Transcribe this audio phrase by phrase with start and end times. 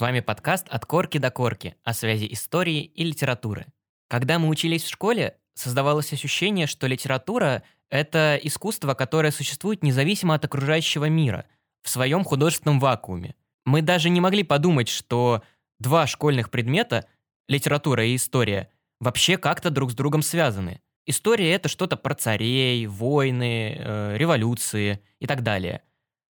[0.00, 3.66] С вами подкаст «От корки до корки» о связи истории и литературы.
[4.08, 10.42] Когда мы учились в школе, создавалось ощущение, что литература— это искусство, которое существует независимо от
[10.46, 11.44] окружающего мира,
[11.82, 13.34] в своем художественном вакууме.
[13.66, 15.42] Мы даже не могли подумать, что
[15.78, 17.04] два школьных предмета—
[17.46, 20.80] литература и история— вообще как-то друг с другом связаны.
[21.04, 25.82] История— это что-то про царей, войны, э, революции и так далее.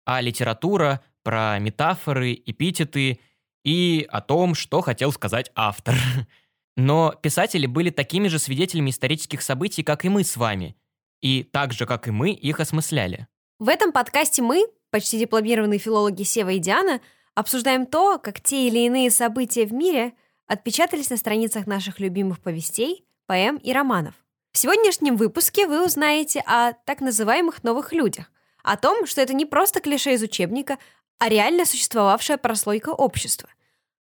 [0.07, 3.21] А литература— про метафоры, эпитеты
[3.65, 5.95] и о том, что хотел сказать автор.
[6.77, 10.77] Но писатели были такими же свидетелями исторических событий, как и мы с вами.
[11.21, 13.27] И так же, как и мы, их осмысляли.
[13.59, 17.01] В этом подкасте мы, почти дипломированные филологи Сева и Диана,
[17.35, 20.15] обсуждаем то, как те или иные события в мире
[20.47, 24.15] отпечатались на страницах наших любимых повестей, поэм и романов.
[24.53, 28.33] В сегодняшнем выпуске вы узнаете о так называемых новых людях,
[28.65, 30.79] о том, что это не просто клише из учебника,
[31.21, 33.51] а реально существовавшая прослойка общества.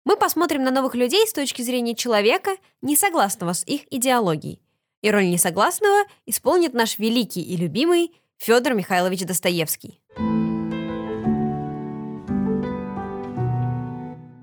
[0.03, 4.59] Мы посмотрим на новых людей с точки зрения человека, не согласного с их идеологией.
[5.03, 10.01] И роль несогласного исполнит наш великий и любимый Федор Михайлович Достоевский.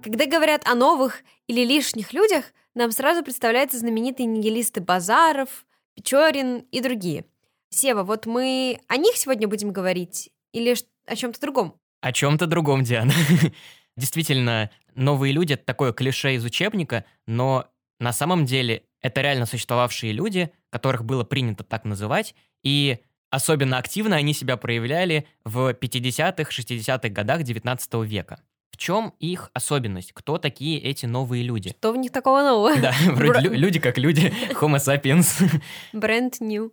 [0.04, 6.80] Когда говорят о новых или лишних людях, нам сразу представляются знаменитые нигилисты Базаров, Печорин и
[6.80, 7.24] другие.
[7.70, 10.76] Сева, вот мы о них сегодня будем говорить или
[11.06, 11.79] о чем-то другом?
[12.00, 13.12] О чем-то другом, Диана.
[13.96, 17.66] Действительно, новые люди— это такое клише из учебника, но
[17.98, 22.98] на самом деле это реально существовавшие люди, которых было принято так называть, и
[23.30, 28.40] особенно активно они себя проявляли в 50-х, 60-х годах 19 века.
[28.70, 30.12] В чем их особенность?
[30.14, 31.70] Кто такие эти новые люди?
[31.70, 32.74] Что в них такого нового?
[32.80, 35.60] Да, вроде лю- люди как люди, homo sapiens.
[35.92, 36.70] Brand new.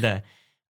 [0.00, 0.22] Да.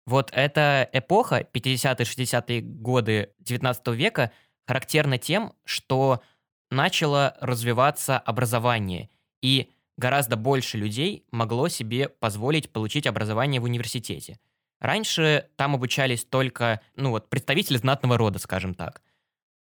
[0.07, 4.33] Вот эта эпоха, 50-60-е годы 19 века,
[4.67, 6.23] характерна тем, что
[6.71, 9.09] начало развиваться образование,
[9.43, 14.39] и гораздо больше людей могло себе позволить получить образование в университете.
[14.81, 19.01] Раньше там обучались только, ну вот, представители знатного рода, скажем так.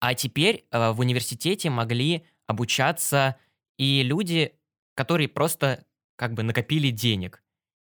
[0.01, 3.37] А теперь э, в университете могли обучаться
[3.77, 4.55] и люди,
[4.95, 5.85] которые просто
[6.17, 7.42] как бы накопили денег.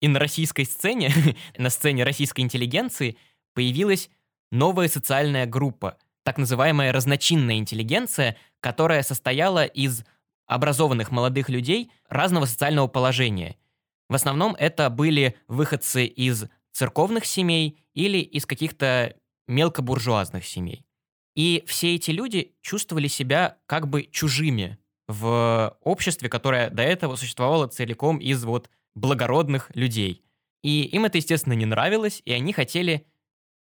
[0.02, 1.10] И на российской сцене,
[1.56, 3.16] на сцене российской интеллигенции
[3.54, 4.10] появилась
[4.50, 10.04] новая социальная группа, так называемая разночинная интеллигенция, которая состояла из
[10.46, 13.56] образованных молодых людей разного социального положения.
[14.08, 19.14] В основном это были выходцы из церковных семей или из каких-то
[19.46, 20.84] мелкобуржуазных семей.
[21.36, 27.68] И все эти люди чувствовали себя как бы чужими в обществе, которое до этого существовало
[27.68, 30.22] целиком из вот благородных людей.
[30.62, 33.06] И им это, естественно, не нравилось, и они хотели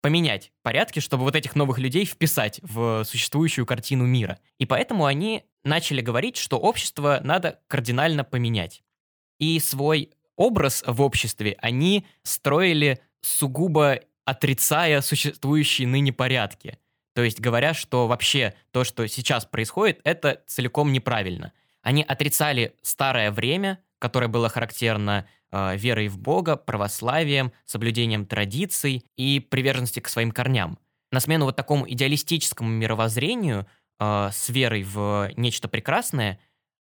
[0.01, 4.37] поменять порядки, чтобы вот этих новых людей вписать в существующую картину мира.
[4.57, 8.83] И поэтому они начали говорить, что общество надо кардинально поменять.
[9.39, 16.77] И свой образ в обществе они строили сугубо отрицая существующие ныне порядки.
[17.13, 21.53] То есть говоря, что вообще то, что сейчас происходит, это целиком неправильно.
[21.81, 29.39] Они отрицали старое время, которое было характерно э, верой в Бога, православием, соблюдением традиций и
[29.39, 30.77] приверженности к своим корням.
[31.09, 33.65] На смену вот такому идеалистическому мировоззрению
[34.01, 36.37] э, с верой в нечто прекрасное,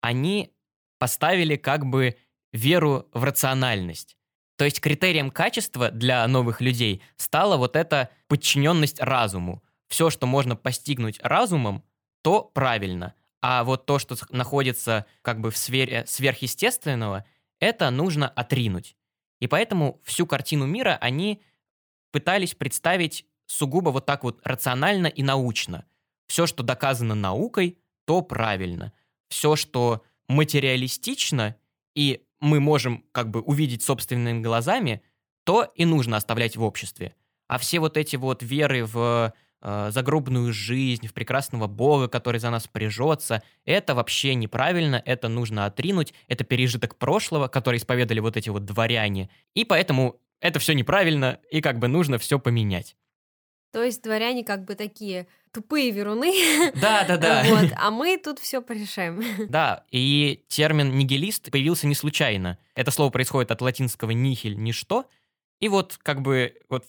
[0.02, 0.52] они
[0.98, 2.18] поставили как бы
[2.52, 4.18] веру в рациональность.
[4.58, 9.62] То есть критерием качества для новых людей стала вот эта подчиненность разуму.
[9.88, 11.82] Все, что можно постигнуть разумом,
[12.22, 13.14] то правильно–
[13.48, 17.24] а вот то, что находится как бы в сфере сверхъестественного,
[17.60, 18.96] это нужно отринуть.
[19.38, 21.40] И поэтому всю картину мира они
[22.10, 25.84] пытались представить сугубо вот так вот рационально и научно.
[26.26, 28.92] Все, что доказано наукой, то правильно.
[29.28, 31.54] Все, что материалистично,
[31.94, 35.02] и мы можем как бы увидеть собственными глазами,
[35.44, 37.14] то и нужно оставлять в обществе.
[37.46, 39.32] А все вот эти вот веры в
[39.66, 43.42] э, загробную жизнь, в прекрасного Бога, который за нас прижется.
[43.64, 49.28] Это вообще неправильно, это нужно отринуть, это пережиток прошлого, который исповедали вот эти вот дворяне.
[49.54, 52.96] И поэтому это все неправильно, и как бы нужно все поменять.
[53.72, 56.32] То есть дворяне как бы такие тупые веруны.
[56.80, 57.44] Да, да, да.
[57.48, 59.22] Вот, а мы тут все порешаем.
[59.48, 62.58] Да, и термин нигилист появился не случайно.
[62.74, 65.06] Это слово происходит от латинского нихель ничто,
[65.60, 66.86] и вот как бы вот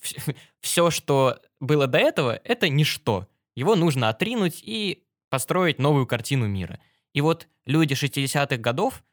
[0.59, 3.27] все, что было до этого, это ничто.
[3.55, 6.79] Его нужно отринуть и построить новую картину мира.
[7.13, 9.03] И вот люди 60-х годов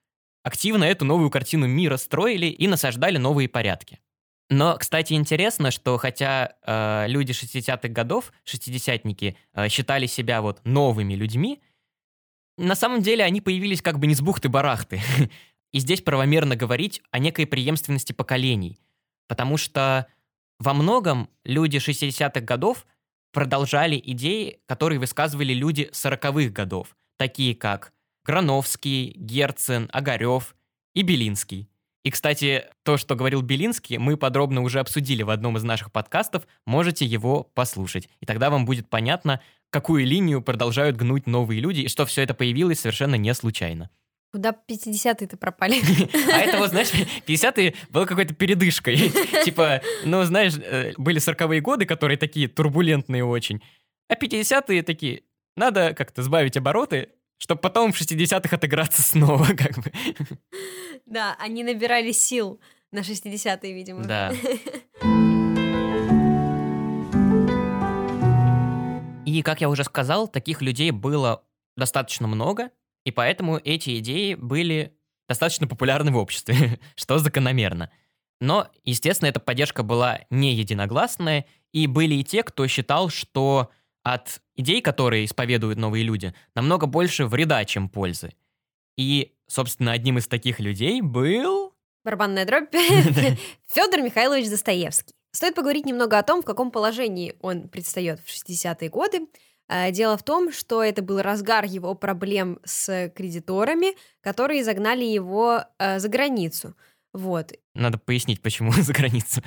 [0.43, 4.01] активно эту новую картину мира строили и насаждали новые порядки.
[4.51, 11.15] Но, кстати, интересно, что хотя э, люди 60-х годов, шестидесятники, э, считали себя вот новыми
[11.15, 11.63] людьми,
[12.59, 15.01] на самом деле они появились как бы не с бухты-барахты.
[15.73, 18.79] И здесь правомерно говорить о некой преемственности поколений.
[19.29, 20.07] Потому что
[20.59, 22.87] во многом люди 60-х годов
[23.33, 27.93] продолжали идеи, которые высказывали люди 40-х годов, такие как
[28.25, 30.55] Грановский, Герцен, Огарев
[30.95, 31.69] и Белинский.
[32.05, 36.47] И, кстати, то, что говорил Белинский, мы подробно уже обсудили в одном из наших подкастов,
[36.67, 38.11] можете его послушать.
[38.21, 39.41] И тогда вам будет понятно,
[39.71, 43.91] какую линию продолжают гнуть новые люди, и что все это появилось совершенно не случайно.
[44.35, 45.77] Куда 50-е-то пропали?
[46.33, 46.91] А это вот, знаешь,
[47.25, 48.97] 50-е было какой-то передышкой.
[49.45, 53.63] Типа, ну, знаешь, э, были 40-е годы, которые такие турбулентные очень.
[54.09, 55.23] А 50-е такие,
[55.57, 59.93] надо как-то сбавить обороты, чтобы потом в 60-х отыграться снова, как бы.
[61.07, 62.61] Да, они набирали сил
[62.91, 64.03] на 60-е, видимо.
[64.03, 64.33] Да.
[69.25, 71.45] И, как я уже сказал, таких людей было
[71.77, 72.71] достаточно много,
[73.05, 74.97] и поэтому эти идеи были
[75.29, 77.91] достаточно популярны в обществе, что закономерно.
[78.41, 83.71] Но, естественно, эта поддержка была не единогласная, и были и те, кто считал, что
[84.03, 88.35] от идей, которые исповедуют новые люди, намного больше вреда, чем пользы.
[88.97, 91.75] И, собственно, одним из таких людей был...
[92.05, 92.71] Барабанная дробь.
[93.73, 95.15] Федор Михайлович Достоевский.
[95.33, 99.27] Стоит поговорить немного о том, в каком положении он предстает в 60-е годы.
[99.69, 105.65] Э, дело в том, что это был разгар его проблем с кредиторами, которые загнали его
[105.79, 106.77] э, за границу.
[107.13, 107.53] Вот.
[107.75, 109.43] Надо пояснить, почему за границу.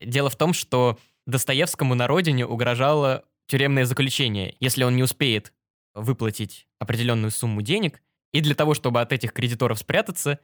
[0.00, 5.52] Дело в том, что Достоевскому на родине угрожало тюремное заключение, если он не успеет
[5.94, 8.02] выплатить определенную сумму денег.
[8.32, 10.38] И для того, чтобы от этих кредиторов спрятаться,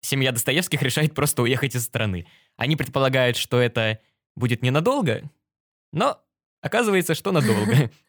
[0.00, 2.26] семья Достоевских решает просто уехать из страны.
[2.56, 4.00] Они предполагают, что это
[4.34, 5.30] будет ненадолго,
[5.92, 6.20] но
[6.60, 7.90] оказывается, что надолго.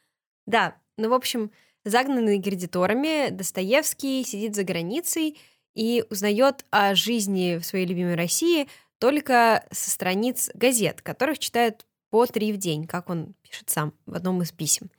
[0.46, 1.52] Да, ну, в общем,
[1.84, 5.40] загнанный кредиторами, Достоевский сидит за границей
[5.74, 8.68] и узнает о жизни в своей любимой России
[9.00, 14.16] только со страниц газет, которых читают по три в день, как он пишет сам в
[14.16, 14.90] одном из писем.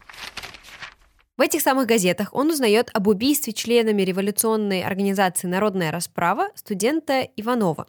[1.36, 7.86] В этих самых газетах он узнает об убийстве членами революционной организации «Народная расправа» студента Иванова.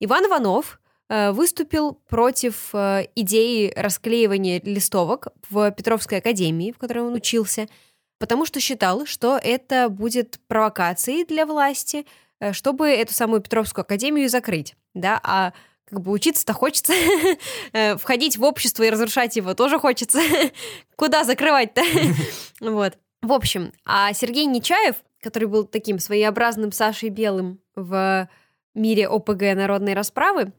[0.00, 7.66] Иван Иванов выступил против э, идеи расклеивания листовок в Петровской академии, в которой он учился,
[8.18, 12.06] потому что считал, что это будет провокацией для власти,
[12.40, 15.54] э, чтобы эту самую Петровскую академию закрыть, да, а
[15.86, 16.92] как бы учиться-то хочется,
[17.96, 20.20] входить в общество и разрушать его тоже хочется.
[20.96, 21.82] Куда закрывать-то?
[22.60, 22.98] вот.
[23.22, 28.28] В общем, а Сергей Нечаев, который был таким своеобразным Сашей Белым в
[28.74, 30.52] мире ОПГ народной расправы,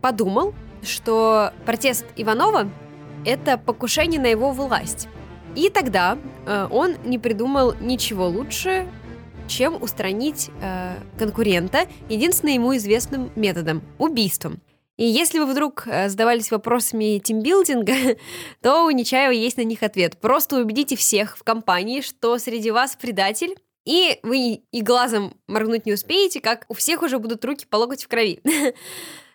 [0.00, 2.70] подумал, что протест Иванова—
[3.24, 5.08] это покушение на его власть.
[5.56, 8.86] И тогда э, он не придумал ничего лучше,
[9.48, 14.60] чем устранить э, конкурента единственным ему известным методом— убийством.
[14.96, 18.16] И если вы вдруг э, задавались вопросами тимбилдинга,
[18.62, 20.20] то у Нечаева есть на них ответ.
[20.20, 25.94] Просто убедите всех в компании, что среди вас предатель, и вы и глазом моргнуть не
[25.94, 28.40] успеете, как у всех уже будут руки по локоть в крови.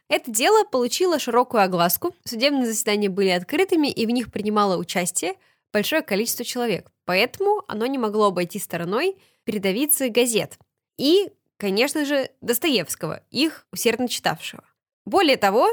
[0.07, 5.35] Это дело получило широкую огласку, судебные заседания были открытыми, и в них принимало участие
[5.73, 6.91] большое количество человек.
[7.05, 10.57] Поэтому оно не могло обойти стороной передовицы газет.
[10.97, 14.63] И, конечно же, Достоевского, их усердно читавшего.
[15.05, 15.67] Более того,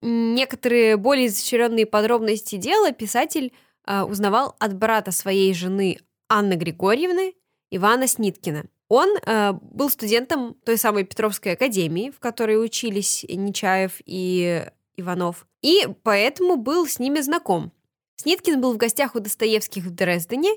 [0.00, 3.52] некоторые более изощренные подробности дела писатель
[3.86, 5.98] э, узнавал от брата своей жены
[6.28, 7.34] Анны Григорьевны
[7.70, 8.64] Ивана Сниткина.
[8.94, 14.66] Он э, был студентом той самой Петровской академии, в которой учились Нечаев и
[14.98, 17.72] Иванов, и поэтому был с ними знаком.
[18.16, 20.50] Сниткин был в гостях у Достоевских в Дрездене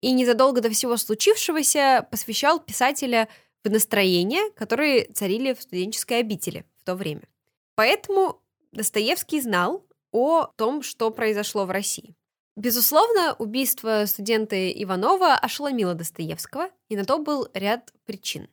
[0.00, 3.28] и незадолго до всего случившегося посвящал писателя
[3.62, 7.28] в настроения, которые царили в студенческой обители в то время.
[7.74, 8.40] Поэтому
[8.72, 12.16] Достоевский знал о том, что произошло в России.
[12.56, 18.48] Безусловно, убийство студента Иванова ошеломило Достоевского, и на то был ряд причин.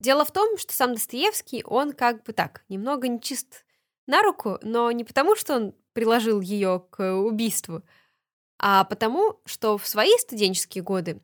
[0.00, 3.64] Дело в том, что сам Достоевский, он как бы так, немного нечист
[4.06, 7.82] на руку, но не потому, что он приложил ее к убийству,
[8.58, 11.20] а потому, что в свои студенческие годы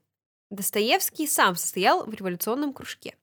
[0.51, 3.17] Достоевский сам состоял в революционном кружке.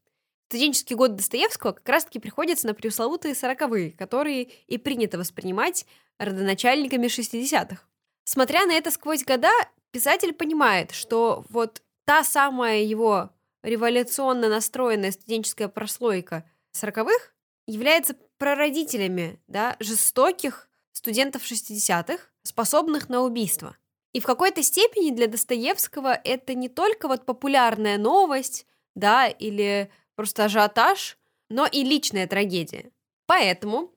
[0.49, 5.85] Студенческие годы Достоевского как раз-таки приходятся на преусловутые сороковые, которые и принято воспринимать
[6.17, 7.87] родоначальниками шестидесятых.
[8.29, 9.53] Смотря на это сквозь года,
[9.91, 13.29] писатель понимает, что вот та самая его
[13.63, 16.43] революционно настроенная студенческая прослойка
[16.73, 17.33] сороковых
[17.67, 23.77] является прародителями да, жестоких студентов 60-х, способных на убийство.
[24.11, 30.43] И в какой-то степени для Достоевского это не только вот популярная новость, да, или просто
[30.43, 31.17] ажиотаж,
[31.47, 32.91] но и личная трагедия.
[33.25, 33.93] Поэтому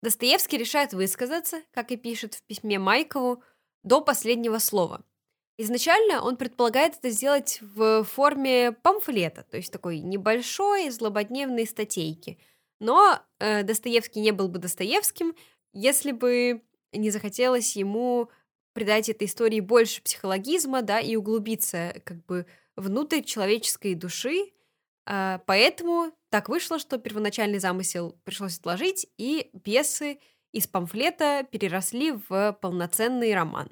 [0.00, 3.42] Достоевский решает высказаться, как и пишет в письме Майкову,
[3.82, 5.04] до последнего слова.
[5.60, 12.38] Изначально он предполагает это сделать в форме памфлета, то есть такой небольшой злободневной статейки.
[12.80, 15.34] Но э, Достоевский не был бы Достоевским,
[15.72, 18.30] если бы не захотелось ему
[18.72, 24.52] придать этой истории больше психологизма, да, и углубиться как бы внутрь человеческой души.
[25.06, 30.20] Э, поэтому так вышло, что первоначальный замысел пришлось отложить, и бесы
[30.52, 33.68] из памфлета переросли в полноценный роман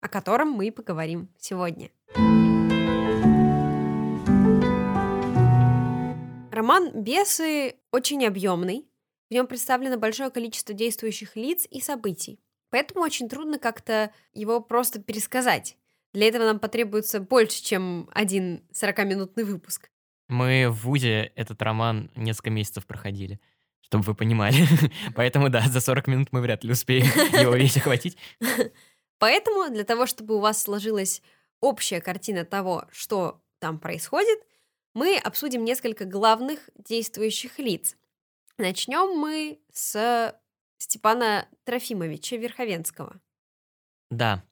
[0.00, 1.90] о котором мы поговорим сегодня.
[6.52, 8.88] Роман «Бесы» очень объемный.
[9.30, 12.40] В нем представлено большое количество действующих лиц и событий.
[12.70, 15.76] Поэтому очень трудно как-то его просто пересказать.
[16.12, 19.90] Для этого нам потребуется больше, чем один 40-минутный выпуск.
[20.28, 23.40] Мы в ВУЗе этот роман несколько месяцев проходили,
[23.88, 24.66] чтобы вы понимали.
[25.14, 27.06] Поэтому, да, за 40 минут мы вряд ли успеем
[27.40, 28.16] его весь охватить.
[29.18, 31.22] Поэтому для того, чтобы у вас сложилась
[31.60, 34.38] общая картина того, что там происходит,
[34.94, 37.96] мы обсудим несколько главных действующих лиц.
[38.58, 40.34] Начнем мы с
[40.78, 43.20] Степана Трофимовича Верховенского.
[44.10, 44.44] Да.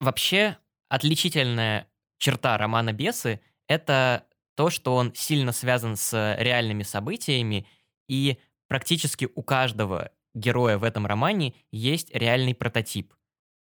[0.00, 0.58] Вообще,
[0.88, 7.66] отличительная черта романа «Бесы»— это то, что он сильно связан с реальными событиями,
[8.08, 13.14] и практически у каждого героя в этом романе есть реальный прототип.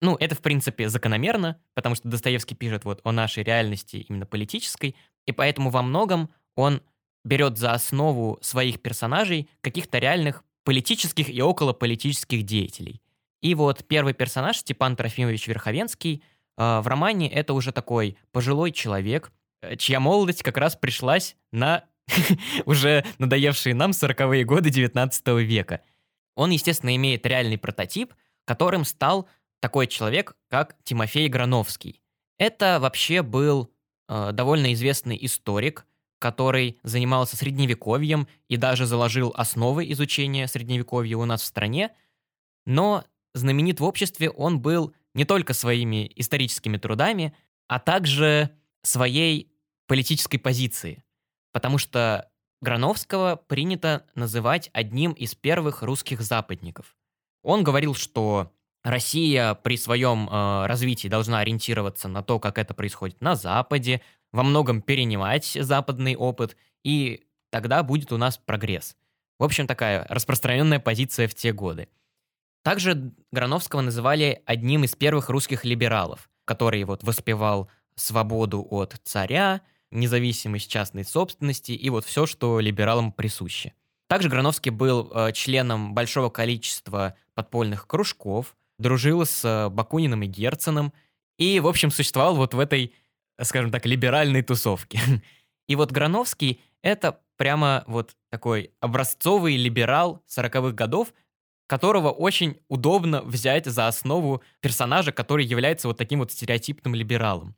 [0.02, 4.96] Ну, это, в принципе, закономерно, потому что Достоевский пишет вот о нашей реальности именно политической,
[5.26, 6.82] и поэтому во многом он
[7.24, 13.02] берет за основу своих персонажей каких-то реальных политических и околополитических деятелей.
[13.42, 16.24] И вот первый персонаж, Степан Трофимович Верховенский,
[16.58, 19.32] э, в романе это уже такой пожилой человек,
[19.62, 21.84] э, чья молодость как раз пришлась на
[22.66, 25.82] уже надоевшие нам 40-е годы 19 века.
[26.36, 28.14] Он, естественно, имеет реальный прототип,
[28.46, 29.28] которым стал
[29.60, 32.02] такой человек, как Тимофей Грановский.
[32.38, 33.72] Это вообще был
[34.10, 35.86] э, довольно известный историк,
[36.20, 41.92] который занимался средневековьем и даже заложил основы изучения средневековья у нас в стране,
[42.66, 47.36] но знаменит в обществе он был не только своими историческими трудами,
[47.68, 48.50] а также
[48.84, 49.52] своей
[49.88, 51.04] политической позиции,
[51.54, 52.30] потому что
[52.62, 56.98] Грановского принято называть одним из первых русских западников.
[57.44, 58.52] Он говорил, что
[58.84, 64.02] Россия при своем э, развитии должна ориентироваться на то, как это происходит на Западе,
[64.34, 68.98] во многом перенимать западный опыт, и тогда будет у нас прогресс.
[69.40, 71.88] В общем, такая распространенная позиция в те годы.
[72.64, 79.62] Также Грановского называли одним из первых русских либералов, который вот воспевал свободу от царя,
[79.94, 83.74] независимость частной собственности и вот все, что либералам присуще.
[84.08, 90.94] Также Грановский был э, членом большого количества подпольных кружков, дружил с э, Бакуниным и Герценом,
[91.38, 92.94] и, в общем, существовал вот в этой,
[93.42, 95.00] скажем так, либеральной тусовке.
[95.68, 101.14] И вот Грановский— это прямо вот такой образцовый либерал 40-х годов,
[101.68, 107.56] которого очень удобно взять за основу персонажа, который является вот таким вот стереотипным либералом.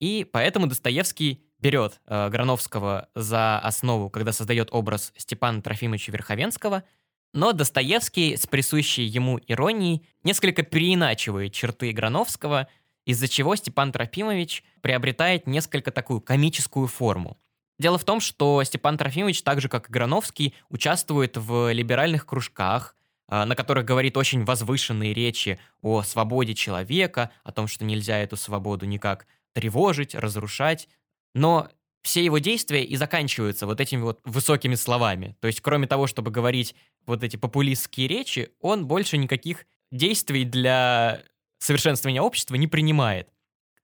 [0.00, 6.82] И поэтому Достоевский берет э, Грановского за основу, когда создает образ Степана Трофимовича Верховенского—
[7.32, 12.66] но Достоевский с присущей ему иронией несколько переиначивает черты Грановского,
[13.04, 17.38] из-за чего Степан Трофимович приобретает несколько такую комическую форму.
[17.78, 22.94] Дело в том, что Степан Трофимович, так же как и Грановский, участвует в либеральных кружках,
[23.26, 28.36] а, на которых говорит очень возвышенные речи о свободе человека, о том, что нельзя эту
[28.36, 30.88] свободу никак тревожить, разрушать.
[31.34, 31.68] Но
[32.02, 35.36] все его действия и заканчиваются вот этими вот высокими словами.
[35.40, 36.74] То есть, кроме того, чтобы говорить
[37.06, 41.22] вот эти популистские речи, он больше никаких действий для
[41.58, 43.28] совершенствования общества не принимает.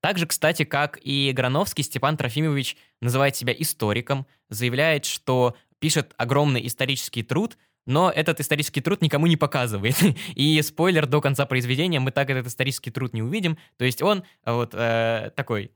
[0.01, 7.23] Также, кстати, как и Грановский, Степан Трофимович называет себя историком, заявляет, что пишет огромный исторический
[7.23, 9.97] труд, но этот исторический труд никому не показывает.
[10.35, 13.57] И спойлер, до конца произведения мы так этот исторический труд не увидим.
[13.79, 15.71] То есть он вот э, такой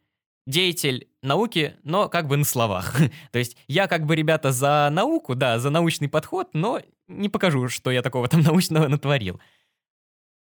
[0.47, 2.97] деятель науки, но как бы на словах.
[3.33, 7.69] То есть я как бы, ребята, за науку, да, за научный подход, но не покажу,
[7.69, 9.41] что я такого там научного натворил.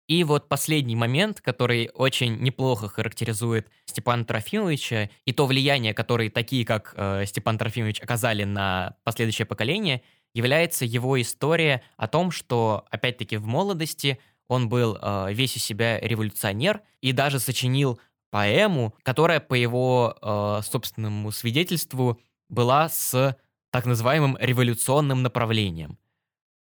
[0.06, 6.66] И вот последний момент, который очень неплохо характеризует Степана Трофимовича и то влияние, которое такие,
[6.66, 10.02] как э, Степан Трофимович, оказали на последующее поколение,
[10.34, 15.98] является его история о том, что, опять-таки, в молодости он был э, весь из себя
[16.00, 17.98] революционер и даже сочинил
[18.30, 23.38] поэму, которая, по его э, собственному свидетельству, была с
[23.70, 25.98] так называемым революционным направлением.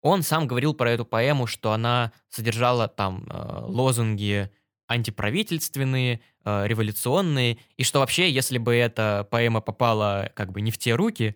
[0.01, 4.51] Он сам говорил про эту поэму, что она содержала там э, лозунги
[4.87, 10.77] антиправительственные, э, революционные, и что вообще, если бы эта поэма попала как бы не в
[10.77, 11.35] те руки,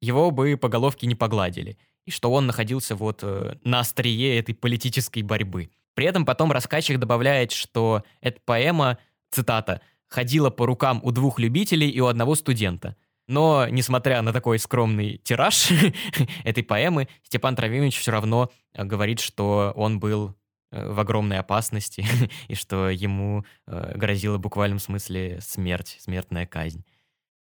[0.00, 4.54] его бы по головке не погладили, и что он находился вот э, на острие этой
[4.54, 5.70] политической борьбы.
[5.94, 8.98] При этом потом рассказчик добавляет, что эта поэма,
[9.30, 12.96] цитата, «ходила по рукам у двух любителей и у одного студента».
[13.26, 15.70] Но, несмотря на такой скромный тираж
[16.44, 20.34] этой поэмы, Степан Трофимович все равно э, говорит, что он был
[20.70, 22.06] э, в огромной опасности
[22.48, 26.84] и что ему грозила в буквальном смысле смерть, смертная казнь.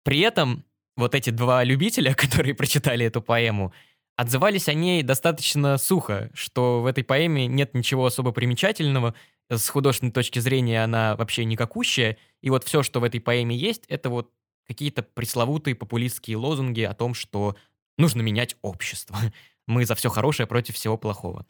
[0.04, 0.66] При этом
[0.98, 3.74] вот эти два любителя, которые прочитали эту поэму,
[4.18, 9.14] отзывались о ней достаточно сухо, что в этой поэме нет ничего особо примечательного,
[9.50, 13.86] с художественной точки зрения она вообще никакущая, и вот все, что в этой поэме есть,
[13.88, 14.32] это вот
[14.68, 17.56] какие-то пресловутые популистские лозунги о том, что
[17.98, 19.18] нужно менять общество.
[19.68, 21.46] Мы за все хорошее против всего плохого.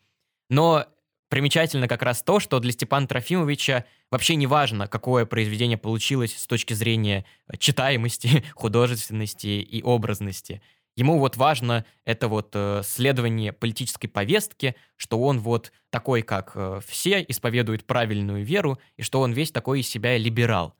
[0.49, 0.85] Но
[1.29, 6.47] примечательно как раз то, что для Степана Трофимовича вообще не важно, какое произведение получилось с
[6.47, 10.61] точки зрения э, читаемости, художественности и образности.
[10.95, 16.81] Ему вот важно это вот э, следование политической повестки, что он вот такой, как э,
[16.87, 20.75] все, исповедует правильную веру, и что он весь такой из себя либерал.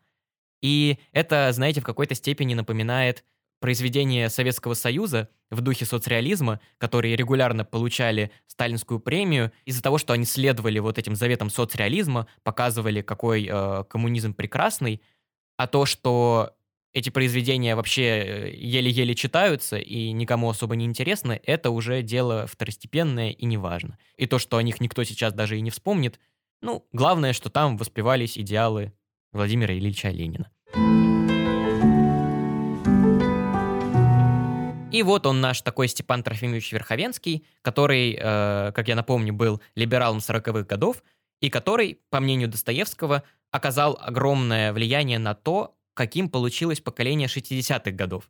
[0.62, 3.24] И это, знаете, в какой-то степени напоминает
[3.60, 10.26] произведения Советского Союза в духе соцреализма, которые регулярно получали сталинскую премию из-за того, что они
[10.26, 15.02] следовали вот этим заветам соцреализма, показывали, какой э, коммунизм прекрасный,
[15.58, 16.54] а то, что
[16.94, 23.32] эти произведения вообще э, еле-еле читаются и никому особо не интересны, это уже дело второстепенное
[23.32, 23.98] и неважно.
[24.17, 26.20] И то, что о них никто сейчас даже и не вспомнит,
[26.62, 28.93] ну, главное, что там воспевались идеалы
[29.32, 30.52] Владимира Ильича Ленина.
[34.97, 40.17] И вот он наш такой Степан Трофимович Верховенский, который, э, как я напомню, был либералом
[40.17, 41.03] 40-х годов,
[41.39, 48.27] и который, по мнению Достоевского, оказал огромное влияние на то, каким получилось поколение 60-х годов.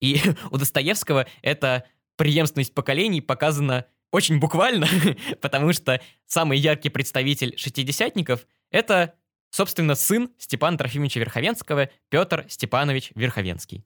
[0.00, 1.84] И у Достоевского эта
[2.16, 4.88] преемственность поколений показана очень буквально,
[5.42, 9.16] потому что самый яркий представитель шестидесятников— это,
[9.50, 13.84] собственно, сын Степана Трофимовича Верховенского, Петр Степанович Верховенский.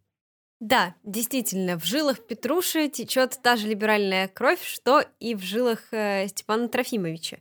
[0.64, 6.26] Да, действительно, в жилах Петруши течет та же либеральная кровь, что и в жилах э,
[6.28, 7.40] Степана Трофимовича.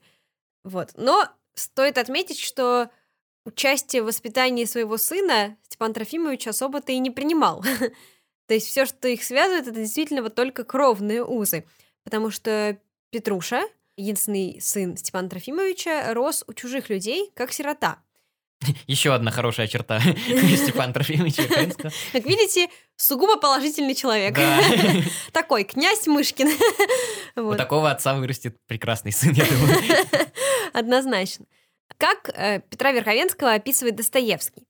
[0.65, 0.89] Вот.
[0.97, 2.89] Но стоит отметить, что
[3.45, 7.63] участие в воспитании своего сына Степан Трофимович особо-то и не принимал.
[8.47, 11.63] То есть все, что их связывает, это действительно вот только кровные узы.
[12.03, 12.77] Потому что
[13.09, 13.63] Петруша,
[13.95, 18.03] единственный сын Степана Трофимовича, рос у чужих людей, как сирота.
[18.87, 19.99] Еще одна хорошая черта
[20.55, 21.91] Степана Трофимовича Крынского.
[22.11, 24.35] Как видите, сугубо положительный человек.
[24.35, 24.61] Да.
[25.31, 26.49] Такой, князь Мышкин.
[27.35, 27.55] Вот.
[27.55, 29.77] У такого отца вырастет прекрасный сын, я думаю.
[30.73, 31.45] Однозначно.
[31.97, 34.67] Как э, Петра Верховенского описывает Достоевский?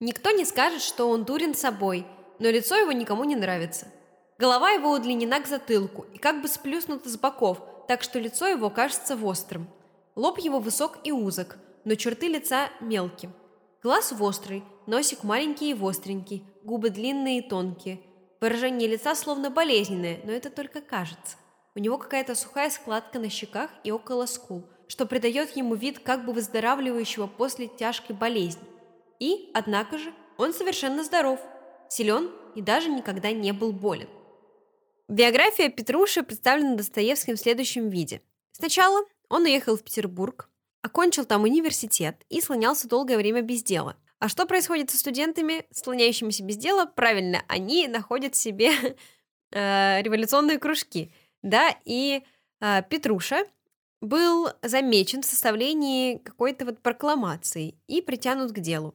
[0.00, 2.06] Никто не скажет, что он дурен собой,
[2.38, 3.88] но лицо его никому не нравится.
[4.38, 8.68] Голова его удлинена к затылку и как бы сплюснута с боков, так что лицо его
[8.68, 9.68] кажется острым.
[10.14, 13.32] Лоб его высок и узок, но черты лица мелкие.
[13.80, 18.00] Глаз острый, носик маленький и остренький, губы длинные и тонкие.
[18.40, 21.36] Выражение лица словно болезненное, но это только кажется.
[21.76, 26.26] У него какая-то сухая складка на щеках и около скул, что придает ему вид как
[26.26, 28.66] бы выздоравливающего после тяжкой болезни.
[29.20, 31.38] И, однако же, он совершенно здоров,
[31.88, 34.08] силен и даже никогда не был болен.
[35.06, 38.22] Биография Петруши представлена Достоевским в следующем виде.
[38.50, 40.50] Сначала он уехал в Петербург,
[40.86, 43.96] окончил там университет и слонялся долгое время без дела.
[44.18, 46.86] А что происходит со студентами, слоняющимися без дела?
[46.86, 48.70] Правильно, они находят себе
[49.52, 51.12] э, революционные кружки.
[51.42, 52.22] Да, и
[52.60, 53.44] э, Петруша
[54.00, 58.94] был замечен в составлении какой-то вот прокламации и притянут к делу.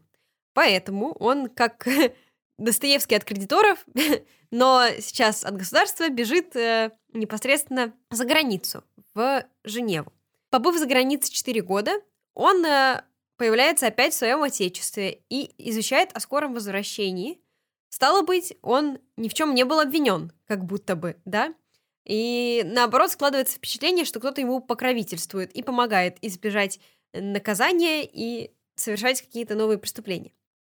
[0.54, 1.88] Поэтому он, как
[2.58, 3.86] Достоевский от кредиторов,
[4.52, 10.12] но сейчас от государства бежит э, непосредственно за границу, в Женеву.
[10.52, 11.94] Побыв за границей 4 года,
[12.34, 13.04] он э,
[13.38, 17.42] появляется опять в своем отечестве и изучает о скором возвращении.
[17.90, 21.56] Стало быть, он ни в чем не был обвинен, как будто бы, да?
[22.04, 26.80] И наоборот складывается впечатление, что кто-то ему покровительствует и помогает избежать
[27.14, 30.34] наказания и совершать какие-то новые преступления.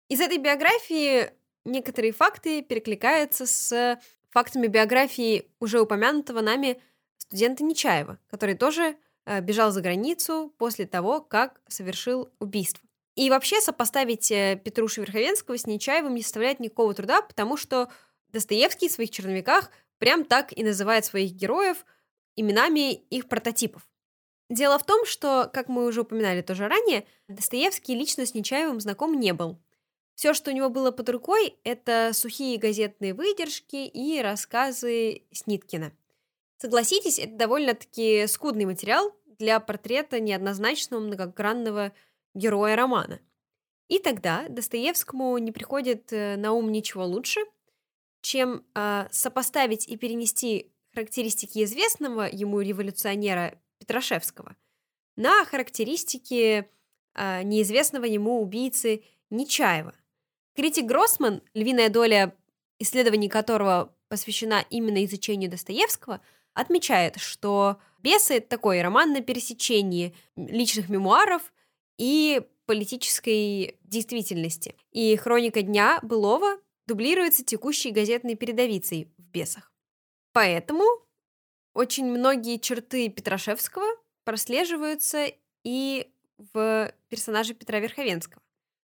[0.08, 1.30] Из этой биографии
[1.64, 6.80] некоторые факты перекликаются с фактами биографии уже упомянутого нами
[7.18, 8.94] студента Нечаева, который тоже э,
[9.26, 12.86] бежал за границу после того, как совершил убийство.
[13.14, 17.88] И вообще сопоставить э, Петрушу Верховенского с Нечаевым не составляет никакого труда, потому что
[18.30, 21.84] Достоевский в своих черновиках прям так и называет своих героев
[22.34, 23.88] именами их прототипов.
[24.50, 29.18] Дело в том, что, как мы уже упоминали тоже ранее, Достоевский лично с Нечаевым знаком
[29.18, 29.58] не был.
[30.16, 35.92] Все, что у него было под рукой, это сухие газетные выдержки и рассказы Сниткина.
[36.64, 41.92] Согласитесь, это довольно-таки скудный материал для портрета неоднозначного многогранного
[42.32, 43.20] героя романа.
[43.88, 47.40] И тогда Достоевскому не приходит э, на ум ничего лучше,
[48.22, 54.56] чем э, сопоставить и перенести характеристики известного ему революционера Петрашевского
[55.16, 56.66] на характеристики
[57.14, 59.92] э, неизвестного ему убийцы Нечаева.
[60.56, 62.34] Критик Гроссман, львиная доля
[62.78, 66.22] исследований которого посвящена именно изучению Достоевского,
[66.54, 71.52] отмечает, что «Бесы»— это такой роман на пересечении личных мемуаров
[71.98, 74.74] и политической действительности.
[74.90, 79.72] И хроника дня былого дублируется текущей газетной передовицей в «Бесах».
[80.32, 80.84] Поэтому
[81.74, 83.86] очень многие черты Петрашевского
[84.24, 85.26] прослеживаются
[85.64, 86.10] и
[86.52, 88.42] в персонаже Петра Верховенского.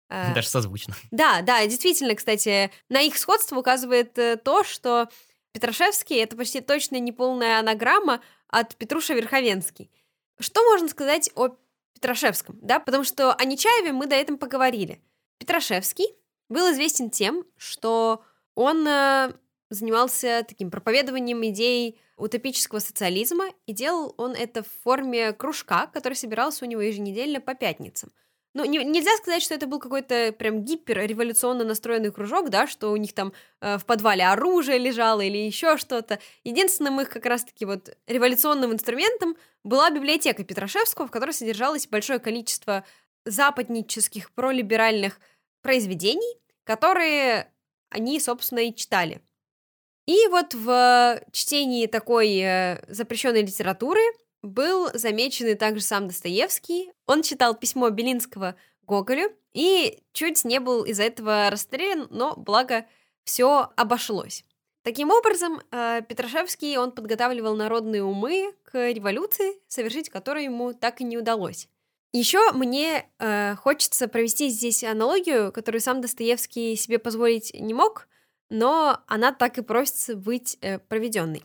[0.08, 0.94] Э, Даже созвучно.
[1.10, 5.08] Да, да, действительно, кстати, на их сходство указывает э, то, что
[5.56, 9.90] Петрашевский— это почти точно неполная анаграмма от Петруша Верховенский.
[10.38, 11.56] Что можно сказать о
[11.94, 15.00] Петрашевском, да, потому что о Нечаеве мы до этого поговорили.
[15.38, 16.08] Петрашевский
[16.50, 18.22] был известен тем, что
[18.54, 19.32] он э,
[19.70, 26.66] занимался таким проповедованием идей утопического социализма, и делал он это в форме кружка, который собирался
[26.66, 28.12] у него еженедельно по пятницам.
[28.56, 32.96] Ну, не, нельзя сказать, что это был какой-то прям гиперреволюционно настроенный кружок, да, что у
[32.96, 36.20] них там э, в подвале оружие лежало или еще что-то.
[36.42, 42.86] Единственным их как раз-таки вот революционным инструментом была библиотека Петрашевского, в которой содержалось большое количество
[43.26, 45.20] западнических пролиберальных
[45.60, 47.52] произведений, которые
[47.90, 49.20] они, собственно, и читали.
[50.06, 54.00] И вот в чтении такой э, запрещенной литературы
[54.46, 56.92] был замечен и также сам Достоевский.
[57.06, 62.86] Он читал письмо Белинского Гоголю и чуть не был из-за этого расстрелян, но благо
[63.24, 64.44] все обошлось.
[64.82, 71.04] Таким образом, э, Петрашевский он подготавливал народные умы к революции, совершить которую ему так и
[71.04, 71.68] не удалось.
[72.12, 78.06] Еще мне э, хочется провести здесь аналогию, которую сам Достоевский себе позволить не мог,
[78.48, 81.44] но она так и просится быть э, проведенной.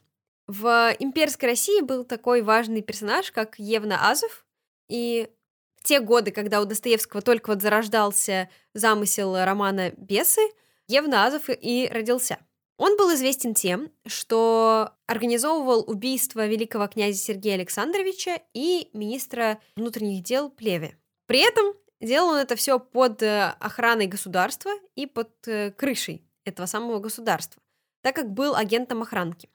[0.53, 4.45] В имперской России был такой важный персонаж, как Евна Азов,
[4.89, 5.29] и
[5.77, 10.41] в те годы, когда у Достоевского только вот зарождался замысел романа «Бесы»,
[10.89, 12.37] Евна Азов и родился.
[12.75, 20.49] Он был известен тем, что организовывал убийство великого князя Сергея Александровича и министра внутренних дел
[20.49, 20.97] Плеве.
[21.27, 26.65] При этом делал он это все под э, охраной государства и под э, крышей этого
[26.65, 27.61] самого государства,
[28.01, 29.47] так как был агентом охранки.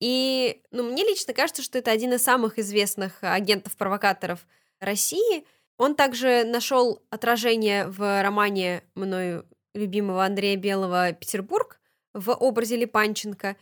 [0.00, 4.46] И ну, мне лично кажется, что это один из самых известных агентов-провокаторов
[4.80, 5.46] России.
[5.76, 11.80] Он также нашел отражение в романе мною любимого Андрея Белого «Петербург»
[12.14, 13.56] в образе Липанченко.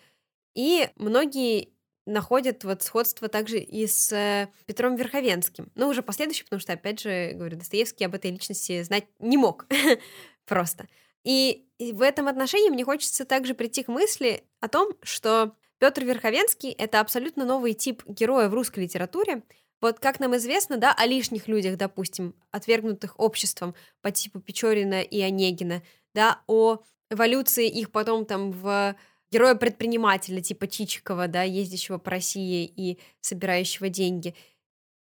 [0.54, 1.72] И многие
[2.06, 5.70] находят вот сходство также и с э, Петром Верховенским.
[5.74, 9.66] Но уже последующий, потому что, опять же, говорю, Достоевский об этой личности знать не мог
[10.46, 10.88] просто.
[11.22, 16.70] И в этом отношении мне хочется также прийти к мысли о том, что Петр Верховенский—
[16.78, 19.42] это абсолютно новый тип героя в русской литературе.
[19.80, 25.20] Вот как нам известно, да, о лишних людях, допустим, отвергнутых обществом по типу Печорина и
[25.20, 25.82] Онегина,
[26.14, 26.78] да, о
[27.10, 28.96] эволюции их потом там в
[29.30, 34.34] героя-предпринимателя типа Чичикова, да, ездящего по России и собирающего деньги.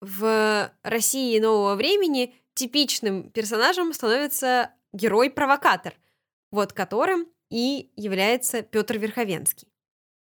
[0.02, 5.94] В России нового времени типичным персонажем становится герой-провокатор,
[6.52, 9.70] вот которым и является Петр Верховенский.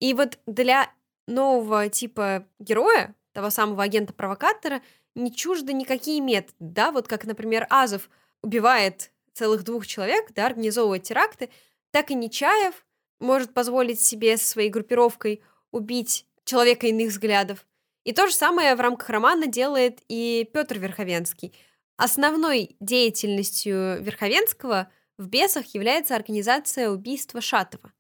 [0.02, 0.92] И вот для
[1.28, 4.82] нового типа героя, того самого агента-провокатора,
[5.16, 8.10] не чужды никакие методы, да, вот как, например, Азов
[8.42, 11.50] убивает целых двух человек, да, организовывает теракты,
[11.92, 12.86] так и Нечаев
[13.20, 17.66] может позволить себе со своей группировкой убить человека иных взглядов.
[18.04, 21.54] И то же самое в рамках романа делает и Петр Верховенский.
[21.98, 27.94] Основной деятельностью Верховенского в «Бесах» является организация убийства Шатова,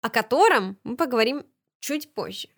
[0.00, 1.44] о котором мы поговорим
[1.80, 2.48] чуть позже.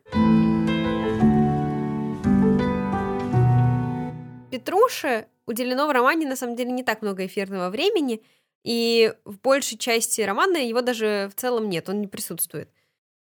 [4.51, 8.23] Петруше уделено в романе на самом деле не так много эфирного времени,
[8.65, 12.71] и в большей части романа его даже в целом нет, он не присутствует.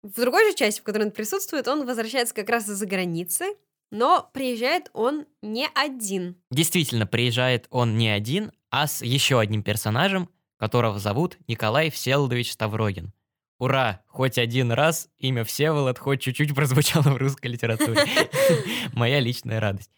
[0.03, 3.45] В другой же части, в которой он присутствует, он возвращается как раз из-за границы,
[3.91, 6.35] но приезжает он не один.
[6.51, 13.13] Действительно, приезжает он не один, а с еще одним персонажем, которого зовут Николай Всеволодович Ставрогин.
[13.59, 14.01] Ура!
[14.07, 18.05] Хоть один раз имя Всеволод хоть чуть-чуть прозвучало в русской литературе.
[18.93, 19.91] Моя личная радость.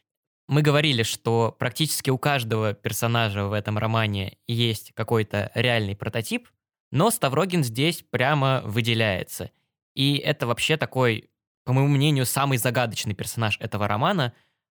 [0.47, 6.49] Мы говорили, что практически у каждого персонажа в этом романе есть какой-то реальный прототип,
[6.91, 9.51] но Ставрогин здесь прямо выделяется.
[9.93, 11.29] И это вообще такой,
[11.63, 14.33] по моему мнению, самый загадочный персонаж этого романа,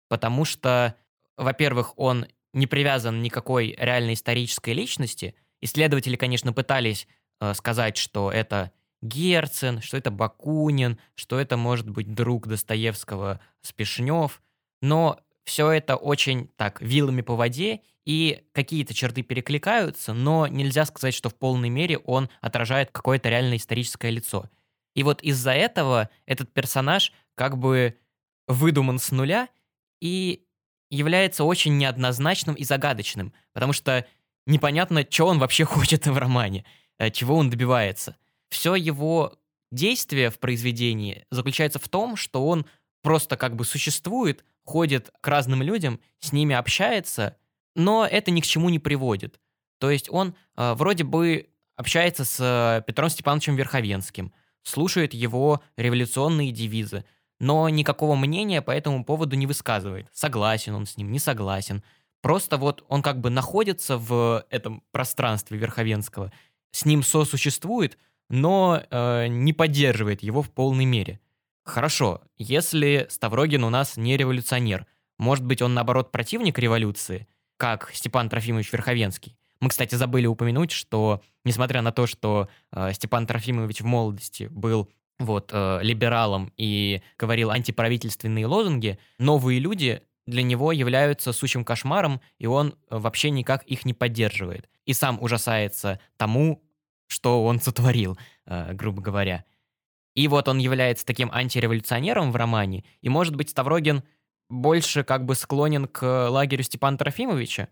[0.10, 0.96] потому что,
[1.38, 5.36] во-первых, он не привязан никакой реальной исторической личности.
[5.62, 7.08] Исследователи, конечно, пытались
[7.54, 14.42] сказать, что это Герцен, что это Бакунин, что это может быть друг Достоевского Спешнев,
[14.82, 21.14] но все это очень так вилами по воде, и какие-то черты перекликаются, но нельзя сказать,
[21.14, 24.50] что в полной мере он отражает какое-то реальное историческое лицо.
[24.96, 27.98] И вот из-за этого этот персонаж как бы
[28.48, 29.48] выдуман с нуля
[30.02, 30.46] и
[30.90, 34.06] является очень неоднозначным и загадочным, потому что
[34.46, 38.18] непонятно, что он вообще хочет в романе, э, чего он добивается.
[38.50, 39.34] Все его
[39.72, 42.66] действие в произведении заключается в том, что он
[43.02, 47.38] просто как бы существует, ходит к разным людям, с ними общается,
[47.76, 49.40] но это ни к чему не приводит.
[49.80, 56.52] То есть он э, вроде бы общается с э, Петром Степановичем Верховенским, слушает его революционные
[56.52, 57.04] девизы,
[57.40, 60.08] но никакого мнения по этому поводу не высказывает.
[60.14, 61.84] Согласен он с ним, не согласен.
[62.22, 66.32] Просто вот он как бы находится в этом пространстве Верховенского,
[66.74, 67.98] с ним сосуществует,
[68.30, 71.20] но э, не поддерживает его в полной мере.
[71.64, 74.86] Хорошо, если Ставрогин у нас не революционер,
[75.18, 79.38] может быть, он, наоборот, противник революции, как Степан Трофимович Верховенский.
[79.62, 84.90] Мы, кстати, забыли упомянуть, что, несмотря на то, что э, Степан Трофимович в молодости был
[85.20, 92.48] вот, э, либералом и говорил антиправительственные лозунги, новые люди для него являются сущим кошмаром, и
[92.48, 94.70] он вообще никак их не поддерживает.
[94.86, 96.64] И сам ужасается тому,
[97.08, 99.46] что он сотворил, э, грубо говоря.
[100.16, 104.04] И вот он является таким антиреволюционером в романе, и, может быть, Ставрогин
[104.50, 107.70] больше как бы склонен к лагерю Степана Трофимовича,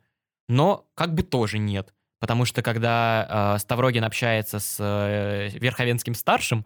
[0.48, 1.94] но как бы тоже нет.
[2.20, 6.66] Потому что когда э, Ставрогин общается с э, Верховенским старшим,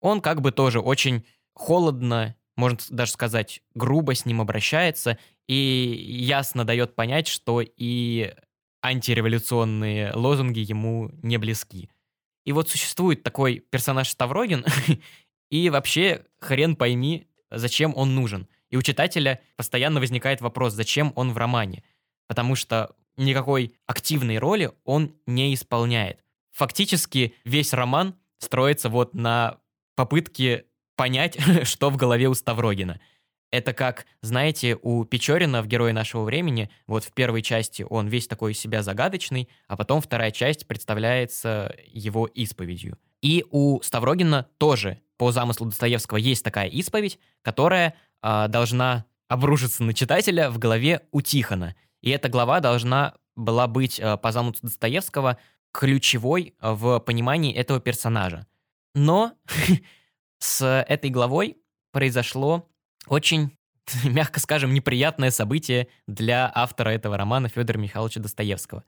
[0.00, 6.64] он как бы тоже очень холодно, можно даже сказать, грубо с ним обращается и ясно
[6.64, 8.34] дает понять, что и
[8.82, 11.90] антиреволюционные лозунги ему не близки.
[12.44, 14.64] И вот существует такой персонаж Ставрогин,
[15.50, 18.48] и вообще хрен пойми, зачем он нужен.
[18.70, 21.82] И у читателя постоянно возникает вопрос, зачем он в романе.
[22.28, 26.24] Потому что никакой активной роли он не исполняет.
[26.52, 29.58] Фактически весь роман строится вот на
[29.96, 30.64] попытки
[30.96, 33.00] понять, что в голове у Ставрогина.
[33.50, 38.28] Это как, знаете, у Печорина в «Герое нашего времени», вот в первой части он весь
[38.28, 42.96] такой из себя загадочный, а потом вторая часть представляется его исповедью.
[43.22, 49.94] И у Ставрогина тоже по замыслу Достоевского есть такая исповедь, которая э, должна обрушиться на
[49.94, 51.74] читателя в голове у Тихона.
[52.00, 55.38] И эта глава должна была быть э, по замыслу Достоевского
[55.72, 58.46] ключевой в понимании этого персонажа.
[58.94, 59.32] Но
[60.38, 61.58] с этой главой
[61.92, 62.69] произошло
[63.10, 63.58] очень,
[64.04, 68.84] мягко скажем, неприятное событие для автора этого романа Федора Михайловича Достоевского.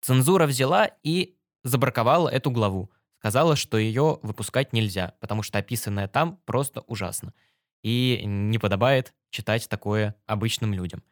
[0.00, 2.90] Цензура взяла и забраковала эту главу.
[3.18, 7.34] Сказала, что ее выпускать нельзя, потому что описанное там просто ужасно.
[7.82, 11.02] И не подобает читать такое обычным людям.